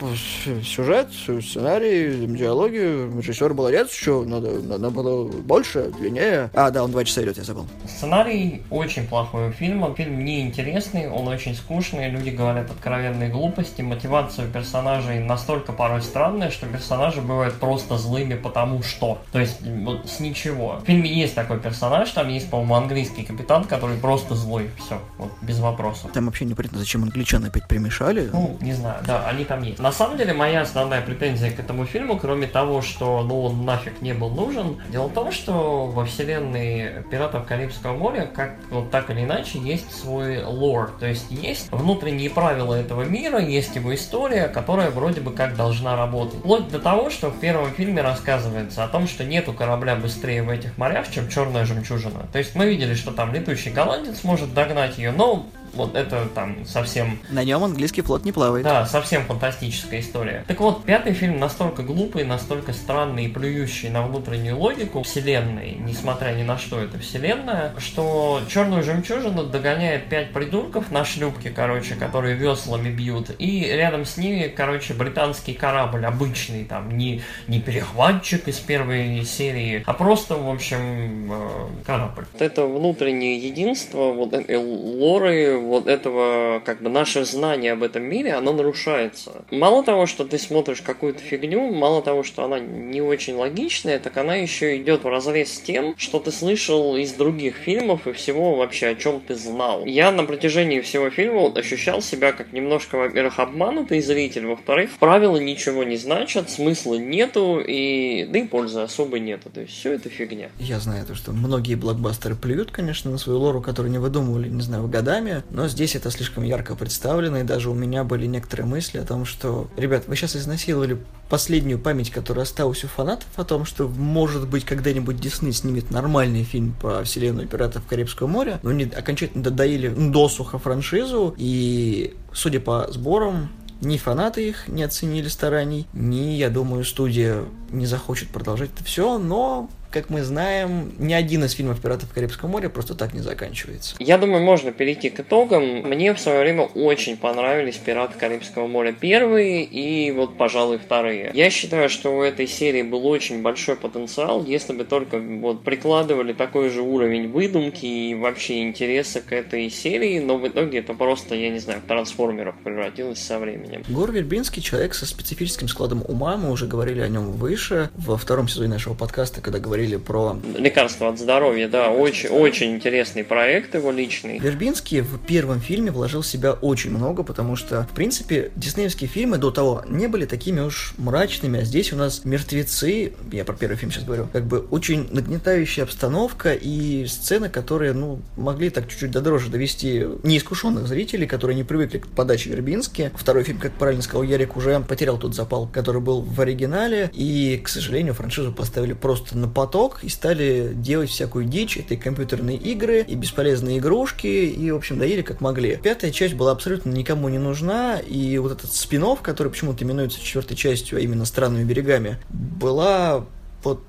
сюжет, 0.63 1.09
сценарий, 1.13 2.27
диалоги, 2.27 3.17
режиссер 3.19 3.55
молодец, 3.55 3.93
что 3.93 4.25
надо, 4.25 4.61
надо 4.61 4.91
было 4.91 5.29
больше, 5.29 5.93
длиннее. 5.99 6.51
А, 6.55 6.71
да, 6.71 6.83
он 6.85 6.91
два 6.91 7.05
часа 7.05 7.23
идет, 7.23 7.37
я 7.37 7.45
забыл. 7.45 7.67
Сценарий 7.87 8.63
очень 8.71 9.07
плохой 9.07 9.49
у 9.49 9.53
фильма. 9.53 9.95
Фильм 9.95 10.25
неинтересный, 10.25 11.09
он 11.09 11.29
очень 11.29 11.55
скучный, 11.55 12.09
люди 12.09 12.31
говорят 12.31 12.71
откровенные 12.71 13.29
глупости. 13.29 13.83
Мотивация 13.83 14.47
персонажей 14.49 15.19
настолько 15.19 15.73
порой 15.73 16.03
странная, 16.03 16.51
что 16.51 16.67
персонажи 16.67 17.21
бывают 17.21 17.55
просто 17.55 17.99
злыми 17.99 18.35
потому 18.35 18.83
что. 18.83 19.19
То 19.33 19.41
есть 19.41 19.61
вот 19.63 20.09
с 20.09 20.21
ничего. 20.21 20.81
В 20.83 20.87
фильме 20.87 21.13
есть 21.13 21.35
такой 21.35 21.61
персонаж, 21.61 22.11
там 22.11 22.29
есть, 22.29 22.51
по-моему, 22.51 22.75
английский 22.75 23.25
капитан, 23.25 23.65
который 23.65 23.97
просто 23.99 24.35
злой. 24.35 24.71
Все, 24.85 25.01
вот 25.19 25.31
без 25.43 25.59
вопросов. 25.59 26.13
Там 26.13 26.27
вообще 26.27 26.45
непонятно, 26.45 26.79
зачем 26.79 27.03
англичан 27.03 27.45
опять 27.45 27.69
примешали. 27.69 28.31
Ну, 28.33 28.57
не 28.61 28.73
знаю. 28.73 28.94
Да, 29.07 29.27
они 29.27 29.45
там 29.45 29.63
есть. 29.63 29.79
На 29.79 29.93
самом 29.93 30.17
деле, 30.17 30.33
моя 30.33 30.63
основная 30.63 31.03
претензия 31.03 31.51
к 31.51 31.59
этому 31.59 31.87
фильму, 31.87 32.19
кроме 32.19 32.47
того, 32.47 32.83
что 32.83 33.23
ну, 33.23 33.45
он 33.45 33.65
нафиг 33.65 34.01
не 34.03 34.13
был 34.13 34.31
нужен, 34.31 34.81
дело 34.91 35.09
в 35.09 35.13
том, 35.13 35.33
что 35.33 35.87
во 35.87 36.05
вселенной 36.05 37.03
Пиратов 37.11 37.47
Карибского 37.47 37.97
моря, 37.97 38.31
как 38.33 38.57
вот 38.71 38.91
так 38.91 39.11
или 39.11 39.25
иначе, 39.25 39.59
есть 39.59 39.93
свой 39.93 40.43
лор. 40.43 40.93
То 40.99 41.07
есть 41.07 41.31
есть 41.31 41.71
внутренние 41.71 42.31
правила 42.31 42.75
этого 42.75 43.03
мира, 43.03 43.39
есть 43.39 43.77
его 43.77 43.95
история, 43.95 44.49
которая 44.49 44.91
вроде 44.91 45.21
бы 45.21 45.33
как 45.33 45.57
должна 45.57 45.97
работать. 45.97 46.41
Вплоть 46.41 46.69
до 46.69 46.79
того, 46.79 47.11
что 47.11 47.31
в 47.31 47.41
первом 47.41 47.71
фильме 47.73 48.03
рассказывается 48.03 48.85
о 48.85 48.89
том, 48.89 49.07
что 49.09 49.25
нету 49.25 49.53
корабля 49.53 49.97
быстрее 49.97 50.43
в 50.43 50.51
этих 50.51 50.77
морях, 50.79 51.11
чем 51.11 51.29
черная 51.29 51.65
жемчужина. 51.65 52.27
То 52.33 52.39
есть 52.39 52.55
мы 52.55 52.67
видели, 52.67 52.95
что 52.95 53.13
там 53.13 53.33
летучий 53.33 53.73
голландец 53.73 54.25
может 54.25 54.55
догнать 54.55 54.99
ее, 54.99 55.13
но 55.13 55.47
вот 55.75 55.97
это 55.97 56.27
там 56.35 56.65
совсем... 56.67 57.19
На 57.31 57.45
нем 57.45 57.63
английский 57.65 58.03
флот 58.03 58.25
не 58.25 58.33
плавает. 58.33 58.65
Да, 58.65 58.87
совсем 58.87 59.25
фантастическая 59.25 60.01
история. 60.01 60.45
Так 60.47 60.61
вот, 60.61 60.85
пятый 60.85 61.13
фильм 61.13 61.39
настолько 61.39 61.83
глупый, 61.83 62.25
настолько 62.25 62.73
странный 62.73 63.27
и 63.27 63.29
плюющий 63.29 63.91
на 63.91 64.07
внутреннюю 64.07 64.59
логику 64.59 65.03
вселенной, 65.03 65.77
несмотря 65.81 66.33
ни 66.33 66.43
на 66.43 66.59
что 66.59 66.81
это 66.81 66.99
вселенная, 66.99 67.75
что 67.79 68.41
черную 68.49 68.83
жемчужину 68.83 69.45
догоняет 69.45 70.09
пять 70.09 70.33
придурков 70.33 70.91
на 70.91 71.05
шлюпке, 71.05 71.51
короче, 71.51 71.95
которые 71.95 72.35
веслами 72.35 72.91
бьют, 72.91 73.31
и 73.39 73.65
рядом 73.65 74.05
с 74.05 74.17
ними, 74.17 74.53
короче, 74.55 74.95
британский 74.95 75.55
корабль 75.55 76.05
обычный, 76.05 76.65
там, 76.65 76.97
не, 76.97 77.23
не 77.49 77.61
перехватчик 77.61 78.49
из 78.49 78.59
первой 78.59 79.25
серии, 79.25 79.83
а 79.87 79.93
просто, 79.93 80.37
в 80.37 80.49
общем, 80.49 81.33
э, 81.33 81.85
корабль. 81.87 82.27
Это 82.39 82.67
внутреннее 82.67 83.39
единство, 83.39 84.13
вот 84.13 84.35
э, 84.35 84.57
лоры, 84.57 85.59
вот 85.65 85.87
этого, 85.87 86.61
как 86.65 86.83
бы, 86.83 86.89
наше 86.89 87.25
знание 87.25 87.73
об 87.73 87.83
этом 87.83 88.03
мире, 88.03 88.35
оно 88.35 88.53
нарушается. 88.53 89.45
Мало 89.51 89.83
того, 89.83 90.07
что 90.07 90.25
ты 90.25 90.39
смотришь 90.39 90.81
какую-то 90.81 91.21
фигню, 91.21 91.73
мало 91.73 92.03
того, 92.03 92.23
что 92.23 92.45
она 92.45 92.59
не 92.59 93.01
очень 93.01 93.35
логичная, 93.35 93.99
так 93.99 94.17
она 94.17 94.37
еще 94.37 94.77
идет 94.77 95.05
в 95.05 95.09
разрез 95.09 95.55
с 95.55 95.61
тем, 95.61 95.95
что 95.97 96.19
ты 96.19 96.31
слышал 96.31 96.97
из 96.97 97.13
других 97.13 97.57
фильмов 97.57 98.07
и 98.07 98.13
всего 98.13 98.55
вообще, 98.57 98.89
о 98.89 98.95
чем 98.95 99.21
ты 99.21 99.35
знал. 99.35 99.85
Я 99.85 100.11
на 100.13 100.25
протяжении 100.25 100.81
всего 100.81 101.11
фильма 101.11 101.53
ощущал 101.55 102.03
себя 102.03 102.33
как 102.33 102.53
немножко, 102.53 102.97
во-первых, 102.97 103.39
обманутый 103.39 104.01
зритель, 104.01 104.47
во-вторых, 104.47 104.91
правила 104.99 105.37
ничего 105.37 105.85
не 105.85 105.97
значат, 105.97 106.51
смысла 106.51 106.95
нету, 106.95 107.61
и 107.67 108.27
да 108.31 108.39
и 108.39 108.47
пользы 108.47 108.81
особо 108.81 109.19
нету. 109.19 109.51
То 109.51 109.61
есть 109.61 109.73
все 109.73 109.93
это 109.93 110.09
фигня. 110.09 110.51
Я 110.59 110.79
знаю 110.81 111.07
то, 111.07 111.15
что 111.15 111.33
многие 111.33 111.75
блокбастеры 111.75 112.35
плюют, 112.35 112.71
конечно, 112.71 113.11
на 113.11 113.19
свою 113.19 113.39
лору, 113.39 113.61
которую 113.61 113.93
не 113.93 113.99
выдумывали, 113.99 114.49
не 114.49 114.63
знаю, 114.63 114.89
годами, 114.89 115.43
но 115.55 115.69
здесь 115.69 115.95
это 115.95 116.11
слишком 116.11 116.43
ярко 116.43 116.75
представлено, 116.75 117.39
и 117.39 117.45
даже 117.45 117.71
у 117.71 117.75
меня 117.75 118.03
были 118.03 118.27
некоторые 118.27 118.67
мысли 118.67 118.99
о 118.99 119.05
том, 119.05 119.25
что, 119.25 119.69
ребят, 119.77 120.09
вы 120.09 120.17
сейчас 120.17 120.35
изнасиловали 120.35 120.99
последнюю 121.29 121.79
память, 121.79 122.11
которая 122.11 122.43
осталась 122.43 122.83
у 122.83 122.89
фанатов, 122.89 123.29
о 123.37 123.45
том, 123.45 123.65
что, 123.65 123.87
может 123.87 124.49
быть, 124.49 124.65
когда-нибудь 124.65 125.21
Дисней 125.21 125.53
снимет 125.53 125.93
нормальный 125.93 126.43
фильм 126.43 126.75
по 126.83 127.05
вселенной 127.05 127.47
пиратов 127.47 127.87
Карибского 127.87 128.27
моря, 128.27 128.59
но 128.65 128.71
они 128.71 128.85
окончательно 128.85 129.45
додоили 129.45 129.89
досуха 129.89 130.59
франшизу, 130.59 131.33
и, 131.39 132.17
судя 132.33 132.59
по 132.59 132.91
сборам, 132.91 133.49
ни 133.81 133.97
фанаты 133.97 134.49
их 134.49 134.67
не 134.67 134.83
оценили 134.83 135.29
стараний, 135.29 135.87
ни, 135.93 136.33
я 136.37 136.51
думаю, 136.51 136.85
студия 136.85 137.45
не 137.71 137.87
захочет 137.87 138.29
продолжать 138.31 138.71
это 138.75 138.83
все, 138.83 139.19
но 139.19 139.71
как 139.95 140.11
мы 140.11 140.25
знаем, 140.25 140.93
ни 140.99 141.13
один 141.13 141.45
из 141.45 141.53
фильмов 141.53 141.81
«Пиратов 141.81 142.13
Карибского 142.13 142.49
моря» 142.49 142.69
просто 142.69 142.97
так 142.97 143.15
не 143.15 143.21
заканчивается. 143.21 143.95
Я 144.01 144.19
думаю, 144.19 144.43
можно 144.43 144.73
перейти 144.73 145.09
к 145.09 145.21
итогам. 145.21 145.63
Мне 145.63 146.13
в 146.13 146.19
свое 146.19 146.41
время 146.41 146.65
очень 146.65 147.17
понравились 147.17 147.77
«Пираты 147.77 148.19
Карибского 148.19 148.67
моря» 148.67 148.93
первые 148.93 149.63
и 149.63 150.11
вот, 150.11 150.37
пожалуй, 150.37 150.79
вторые. 150.79 151.31
Я 151.33 151.49
считаю, 151.49 151.89
что 151.89 152.17
у 152.17 152.23
этой 152.23 152.49
серии 152.49 152.83
был 152.83 153.07
очень 153.07 153.41
большой 153.41 153.77
потенциал, 153.77 154.45
если 154.45 154.73
бы 154.73 154.83
только 154.83 155.21
вот 155.21 155.63
прикладывали 155.63 156.33
такой 156.33 156.71
же 156.71 156.83
уровень 156.83 157.29
выдумки 157.29 157.87
и 157.87 158.17
вообще 158.17 158.63
интереса 158.65 159.21
к 159.21 159.33
этой 159.33 159.71
серии, 159.71 160.19
но 160.19 160.39
в 160.39 160.49
итоге 160.49 160.81
это 160.81 160.95
просто, 160.95 161.37
я 161.37 161.51
не 161.51 161.61
знаю, 161.61 161.81
в 161.81 161.85
трансформеров 161.87 162.57
превратилось 162.65 163.23
со 163.23 163.39
временем. 163.39 163.85
Гор 163.89 164.11
Вербинский 164.11 164.61
человек 164.61 164.95
со 164.95 165.07
специфическим 165.07 165.69
складом 165.69 166.03
ума, 166.09 166.37
мы 166.37 166.51
уже 166.51 166.67
говорили 166.67 167.01
о 167.01 167.07
нем 167.07 167.31
выше, 167.31 167.91
во 167.95 168.17
втором 168.17 168.49
сезоне 168.49 168.71
нашего 168.71 168.95
подкаста, 168.95 169.41
когда 169.41 169.61
говорили 169.61 169.84
говорили 169.85 169.97
про... 169.97 170.37
Лекарство 170.59 171.09
от 171.09 171.19
здоровья, 171.19 171.69
да, 171.69 171.91
очень, 171.91 172.29
очень 172.29 172.75
интересный 172.75 173.25
проект 173.25 173.75
его 173.75 173.91
личный. 173.91 174.39
Вербинский 174.39 175.01
в 175.01 175.19
первом 175.19 175.61
фильме 175.61 175.91
вложил 175.91 176.23
в 176.23 176.27
себя 176.27 176.53
очень 176.53 176.91
много, 176.91 177.23
потому 177.23 177.57
что, 177.57 177.83
в 177.91 177.95
принципе, 177.95 178.51
диснеевские 178.57 179.09
фильмы 179.09 179.39
до 179.39 179.51
того 179.51 179.83
не 179.89 180.07
были 180.07 180.25
такими 180.27 180.61
уж 180.61 180.95
мрачными, 180.97 181.61
а 181.61 181.65
здесь 181.65 181.93
у 181.93 181.97
нас 181.97 182.25
мертвецы, 182.25 183.13
я 183.33 183.45
про 183.45 183.55
первый 183.55 183.77
фильм 183.77 183.93
сейчас 183.93 184.05
говорю, 184.05 184.29
как 184.33 184.47
бы 184.47 184.67
очень 184.71 185.09
нагнетающая 185.13 185.85
обстановка 185.85 186.55
и 186.55 187.07
сцены, 187.07 187.49
которые, 187.49 187.93
ну, 187.93 188.21
могли 188.37 188.71
так 188.71 188.89
чуть-чуть 188.89 189.11
до 189.11 189.21
дрожи 189.21 189.51
довести 189.51 190.05
неискушенных 190.23 190.87
зрителей, 190.87 191.27
которые 191.27 191.57
не 191.57 191.65
привыкли 191.65 191.99
к 191.99 192.09
подаче 192.09 192.51
Вербински. 192.51 193.11
Второй 193.15 193.45
фильм, 193.45 193.59
как 193.59 193.73
правильно 193.73 194.03
сказал 194.03 194.23
Ярик, 194.23 194.57
уже 194.57 194.81
потерял 194.81 195.19
тот 195.19 195.35
запал, 195.35 195.69
который 195.73 196.01
был 196.01 196.23
в 196.23 196.41
оригинале, 196.41 197.11
и, 197.13 197.61
к 197.63 197.69
сожалению, 197.69 198.15
франшизу 198.15 198.53
поставили 198.53 198.93
просто 198.93 199.37
на 199.37 199.49
поток 199.49 199.64
поток 199.65 200.05
и 200.05 200.09
стали 200.11 200.73
делать 200.75 201.09
всякую 201.09 201.47
дичь. 201.47 201.79
Это 201.79 201.95
и 201.95 201.97
компьютерные 201.97 202.59
игры, 202.59 203.03
и 203.07 203.15
бесполезные 203.15 203.79
игрушки, 203.79 204.27
и, 204.27 204.71
в 204.71 204.77
общем, 204.77 204.99
доели 204.99 205.23
как 205.23 205.41
могли. 205.41 205.77
Пятая 205.77 206.11
часть 206.11 206.35
была 206.35 206.53
абсолютно 206.53 206.91
никому 206.91 207.31
не 207.31 207.39
нужна, 207.39 207.99
и 207.99 208.37
вот 208.39 208.53
этот 208.53 208.73
спин 208.73 209.05
который 209.23 209.49
почему-то 209.49 209.85
именуется 209.85 210.21
четвертой 210.21 210.57
частью, 210.57 210.99
а 210.99 211.01
именно 211.01 211.25
«Странными 211.25 211.65
берегами», 211.65 212.19
была 212.31 213.27
вот 213.63 213.83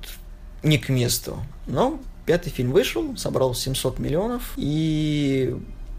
не 0.64 0.78
к 0.78 0.90
месту. 0.90 1.38
Но 1.68 2.00
пятый 2.26 2.50
фильм 2.50 2.72
вышел, 2.72 3.16
собрал 3.16 3.54
700 3.54 4.00
миллионов, 4.00 4.54
и 4.58 5.56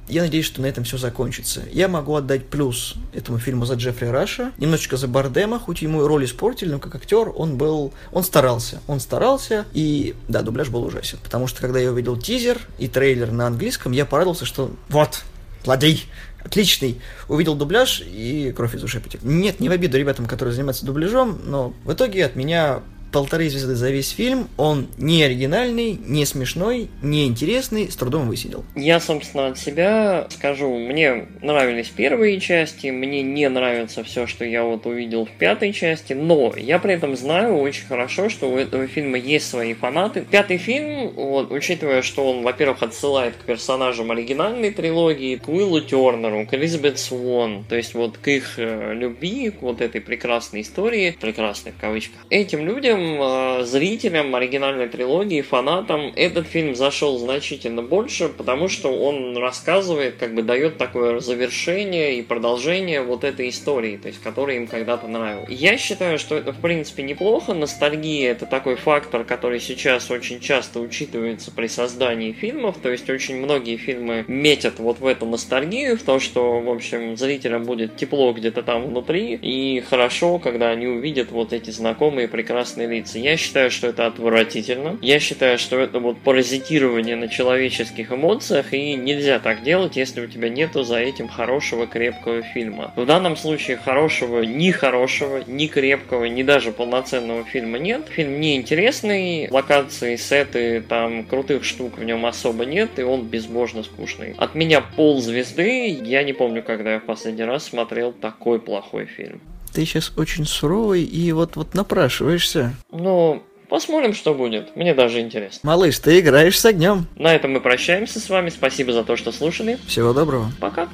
я 0.09 0.23
надеюсь, 0.23 0.47
что 0.47 0.61
на 0.61 0.67
этом 0.67 0.85
все 0.85 0.99
закончится. 0.99 1.63
Я 1.73 1.89
могу 1.89 2.15
отдать 2.15 2.47
плюс 2.47 2.95
этому 3.13 3.39
фильму 3.39 3.65
за 3.65 3.75
Джеффри 3.75 4.07
Раша, 4.07 4.53
немножечко 4.59 4.97
за 4.97 5.09
Бардема, 5.09 5.59
хоть 5.59 5.83
ему 5.83 6.07
роль 6.07 6.25
испортили, 6.25 6.71
но 6.71 6.79
как 6.79 6.95
актер 6.95 7.33
он 7.35 7.57
был, 7.57 7.93
он 8.13 8.23
старался, 8.23 8.81
он 8.87 9.01
старался, 9.01 9.67
и 9.73 10.15
да, 10.29 10.43
дубляж 10.43 10.69
был 10.69 10.85
ужасен, 10.85 11.19
потому 11.23 11.47
что 11.47 11.61
когда 11.61 11.79
я 11.79 11.91
увидел 11.91 12.17
тизер 12.17 12.61
и 12.79 12.89
трейлер 12.89 13.33
на 13.33 13.47
английском, 13.47 13.93
я 13.93 14.07
порадовался, 14.07 14.47
что 14.47 14.71
вот, 14.89 15.25
злодей, 15.65 16.07
отличный. 16.47 17.01
Увидел 17.29 17.55
дубляж 17.55 18.03
и 18.07 18.53
кровь 18.57 18.75
из 18.75 18.83
ушей 18.83 19.01
потекла. 19.01 19.29
Нет, 19.29 19.61
не 19.61 19.69
в 19.69 19.73
обиду 19.73 19.99
ребятам, 19.99 20.27
которые 20.27 20.55
занимаются 20.55 20.87
дубляжом, 20.87 21.41
но 21.45 21.75
в 21.85 21.93
итоге 21.93 22.25
от 22.25 22.37
меня 22.37 22.81
полторы 23.17 23.49
звезды 23.49 23.77
за 23.77 23.89
весь 23.89 24.11
фильм. 24.11 24.47
Он 24.59 24.89
не 24.99 25.23
оригинальный, 25.23 25.99
не 26.07 26.27
смешной, 26.27 26.91
не 27.01 27.25
интересный, 27.25 27.91
с 27.91 27.97
трудом 27.97 28.29
высидел. 28.29 28.63
Я, 28.75 29.01
собственно, 29.01 29.47
от 29.47 29.59
себя 29.59 30.27
скажу, 30.29 30.77
мне 30.77 31.25
нравились 31.41 31.89
первые 31.89 32.39
части, 32.41 32.89
мне 32.89 33.23
не 33.23 33.49
нравится 33.49 34.05
все, 34.05 34.27
что 34.27 34.45
я 34.45 34.65
вот 34.65 34.85
увидел 34.85 35.25
в 35.25 35.31
пятой 35.31 35.73
части, 35.73 36.13
но 36.13 36.53
я 36.59 36.79
при 36.79 36.93
этом 36.93 37.17
знаю 37.17 37.57
очень 37.57 37.87
хорошо, 37.87 38.29
что 38.29 38.51
у 38.51 38.59
этого 38.59 38.87
фильма 38.87 39.17
есть 39.17 39.49
свои 39.49 39.73
фанаты. 39.73 40.27
Пятый 40.31 40.59
фильм, 40.59 41.09
вот, 41.13 41.51
учитывая, 41.51 42.03
что 42.03 42.31
он, 42.31 42.43
во-первых, 42.43 42.83
отсылает 42.83 43.37
к 43.37 43.47
персонажам 43.47 44.11
оригинальной 44.11 44.73
трилогии, 44.73 45.37
к 45.37 45.49
Уиллу 45.49 45.81
Тернеру, 45.81 46.45
к 46.45 46.53
Элизабет 46.53 46.99
Свон, 46.99 47.65
то 47.67 47.77
есть 47.77 47.95
вот 47.95 48.19
к 48.19 48.29
их 48.29 48.59
э, 48.59 48.93
любви, 48.93 49.49
к 49.49 49.63
вот 49.63 49.81
этой 49.81 50.03
прекрасной 50.03 50.61
истории, 50.61 51.17
прекрасной 51.19 51.73
в 51.73 51.81
кавычках. 51.81 52.21
Этим 52.29 52.67
людям 52.67 53.06
э, 53.21 53.65
зрителям 53.65 54.35
оригинальной 54.35 54.89
трилогии, 54.89 55.41
фанатам, 55.43 56.13
этот 56.17 56.47
фильм 56.47 56.75
зашел 56.75 57.19
значительно 57.19 57.83
больше, 57.83 58.29
потому 58.29 58.69
что 58.69 58.89
он 58.89 59.37
рассказывает, 59.37 60.17
как 60.17 60.35
бы 60.35 60.43
дает 60.43 60.79
такое 60.79 61.21
завершение 61.21 62.19
и 62.19 62.23
продолжение 62.23 63.03
вот 63.03 63.25
этой 63.25 63.49
истории, 63.49 63.97
то 63.97 64.09
есть, 64.09 64.23
которая 64.23 64.57
им 64.57 64.67
когда-то 64.67 65.09
нравилась. 65.09 65.49
Я 65.49 65.77
считаю, 65.79 66.19
что 66.19 66.37
это, 66.37 66.53
в 66.53 66.61
принципе, 66.61 67.03
неплохо. 67.03 67.55
Ностальгия— 67.55 68.31
это 68.33 68.47
такой 68.47 68.77
фактор, 68.77 69.25
который 69.25 69.61
сейчас 69.61 70.11
очень 70.11 70.41
часто 70.41 70.81
учитывается 70.81 71.51
при 71.51 71.67
создании 71.67 72.33
фильмов, 72.33 72.77
то 72.83 72.91
есть, 72.91 73.09
очень 73.11 73.37
многие 73.37 73.77
фильмы 73.77 74.25
метят 74.29 74.79
вот 74.79 75.01
в 75.01 75.07
эту 75.07 75.27
ностальгию, 75.27 75.97
в 75.97 76.03
то, 76.03 76.19
что, 76.19 76.61
в 76.61 76.71
общем, 76.71 77.17
зрителям 77.17 77.65
будет 77.65 77.97
тепло 77.97 78.33
где-то 78.33 78.63
там 78.63 78.87
внутри, 78.87 79.39
и 79.41 79.81
хорошо, 79.81 80.39
когда 80.39 80.71
они 80.71 80.87
увидят 80.87 81.31
вот 81.31 81.53
эти 81.53 81.71
знакомые 81.71 82.29
прекрасные 82.29 82.87
творится. 82.97 83.19
Я 83.19 83.37
считаю, 83.37 83.71
что 83.71 83.89
это 83.89 84.07
отвратительно. 84.07 84.99
Я 85.03 85.21
считаю, 85.21 85.59
что 85.59 85.79
это 85.79 85.99
вот 85.99 86.19
паразитирование 86.19 87.17
на 87.17 87.29
человеческих 87.29 88.13
эмоциях, 88.13 88.73
и 88.73 88.95
нельзя 88.95 89.39
так 89.39 89.63
делать, 89.63 89.97
если 89.97 90.21
у 90.21 90.27
тебя 90.27 90.49
нету 90.49 90.83
за 90.83 90.99
этим 90.99 91.29
хорошего, 91.29 91.87
крепкого 91.87 92.43
фильма. 92.43 92.93
В 92.97 93.07
данном 93.07 93.37
случае 93.37 93.77
хорошего, 93.77 94.43
ни 94.43 94.71
хорошего, 94.71 95.43
ни 95.47 95.67
крепкого, 95.67 96.25
ни 96.25 96.43
даже 96.43 96.73
полноценного 96.73 97.45
фильма 97.45 97.79
нет. 97.79 98.07
Фильм 98.09 98.41
неинтересный, 98.41 99.49
локации, 99.51 100.17
сеты, 100.17 100.81
там 100.81 101.25
крутых 101.25 101.65
штук 101.65 101.99
в 101.99 102.05
нем 102.05 102.27
особо 102.27 102.65
нет, 102.65 102.99
и 102.99 103.03
он 103.03 103.27
безбожно 103.27 103.83
скучный. 103.83 104.35
От 104.39 104.55
меня 104.55 104.81
пол 104.81 105.21
звезды, 105.21 105.89
я 105.89 106.23
не 106.23 106.33
помню, 106.33 106.63
когда 106.63 106.95
я 106.95 107.01
в 107.01 107.05
последний 107.05 107.45
раз 107.45 107.65
смотрел 107.65 108.13
такой 108.13 108.61
плохой 108.61 109.07
фильм. 109.07 109.41
Ты 109.77 109.85
сейчас 109.85 110.11
очень 110.17 110.47
суровый 110.47 111.03
и 111.03 111.33
вот-вот 111.33 111.75
напрашиваешься. 111.75 112.75
Ну, 112.91 113.43
Посмотрим, 113.69 114.15
что 114.15 114.33
будет. 114.33 114.75
Мне 114.75 114.95
даже 114.95 115.21
интересно. 115.21 115.61
Малыш, 115.65 115.99
ты 115.99 116.21
играешь 116.21 116.59
с 116.59 116.65
огнем. 116.65 117.07
На 117.17 117.35
этом 117.35 117.53
мы 117.53 117.61
прощаемся 117.61 118.21
с 118.21 118.31
вами. 118.31 118.49
Спасибо 118.49 118.93
за 118.93 119.05
то, 119.05 119.17
что 119.17 119.33
слушали. 119.33 119.79
Всего 119.87 120.15
доброго. 120.15 120.51
Пока. 120.61 120.89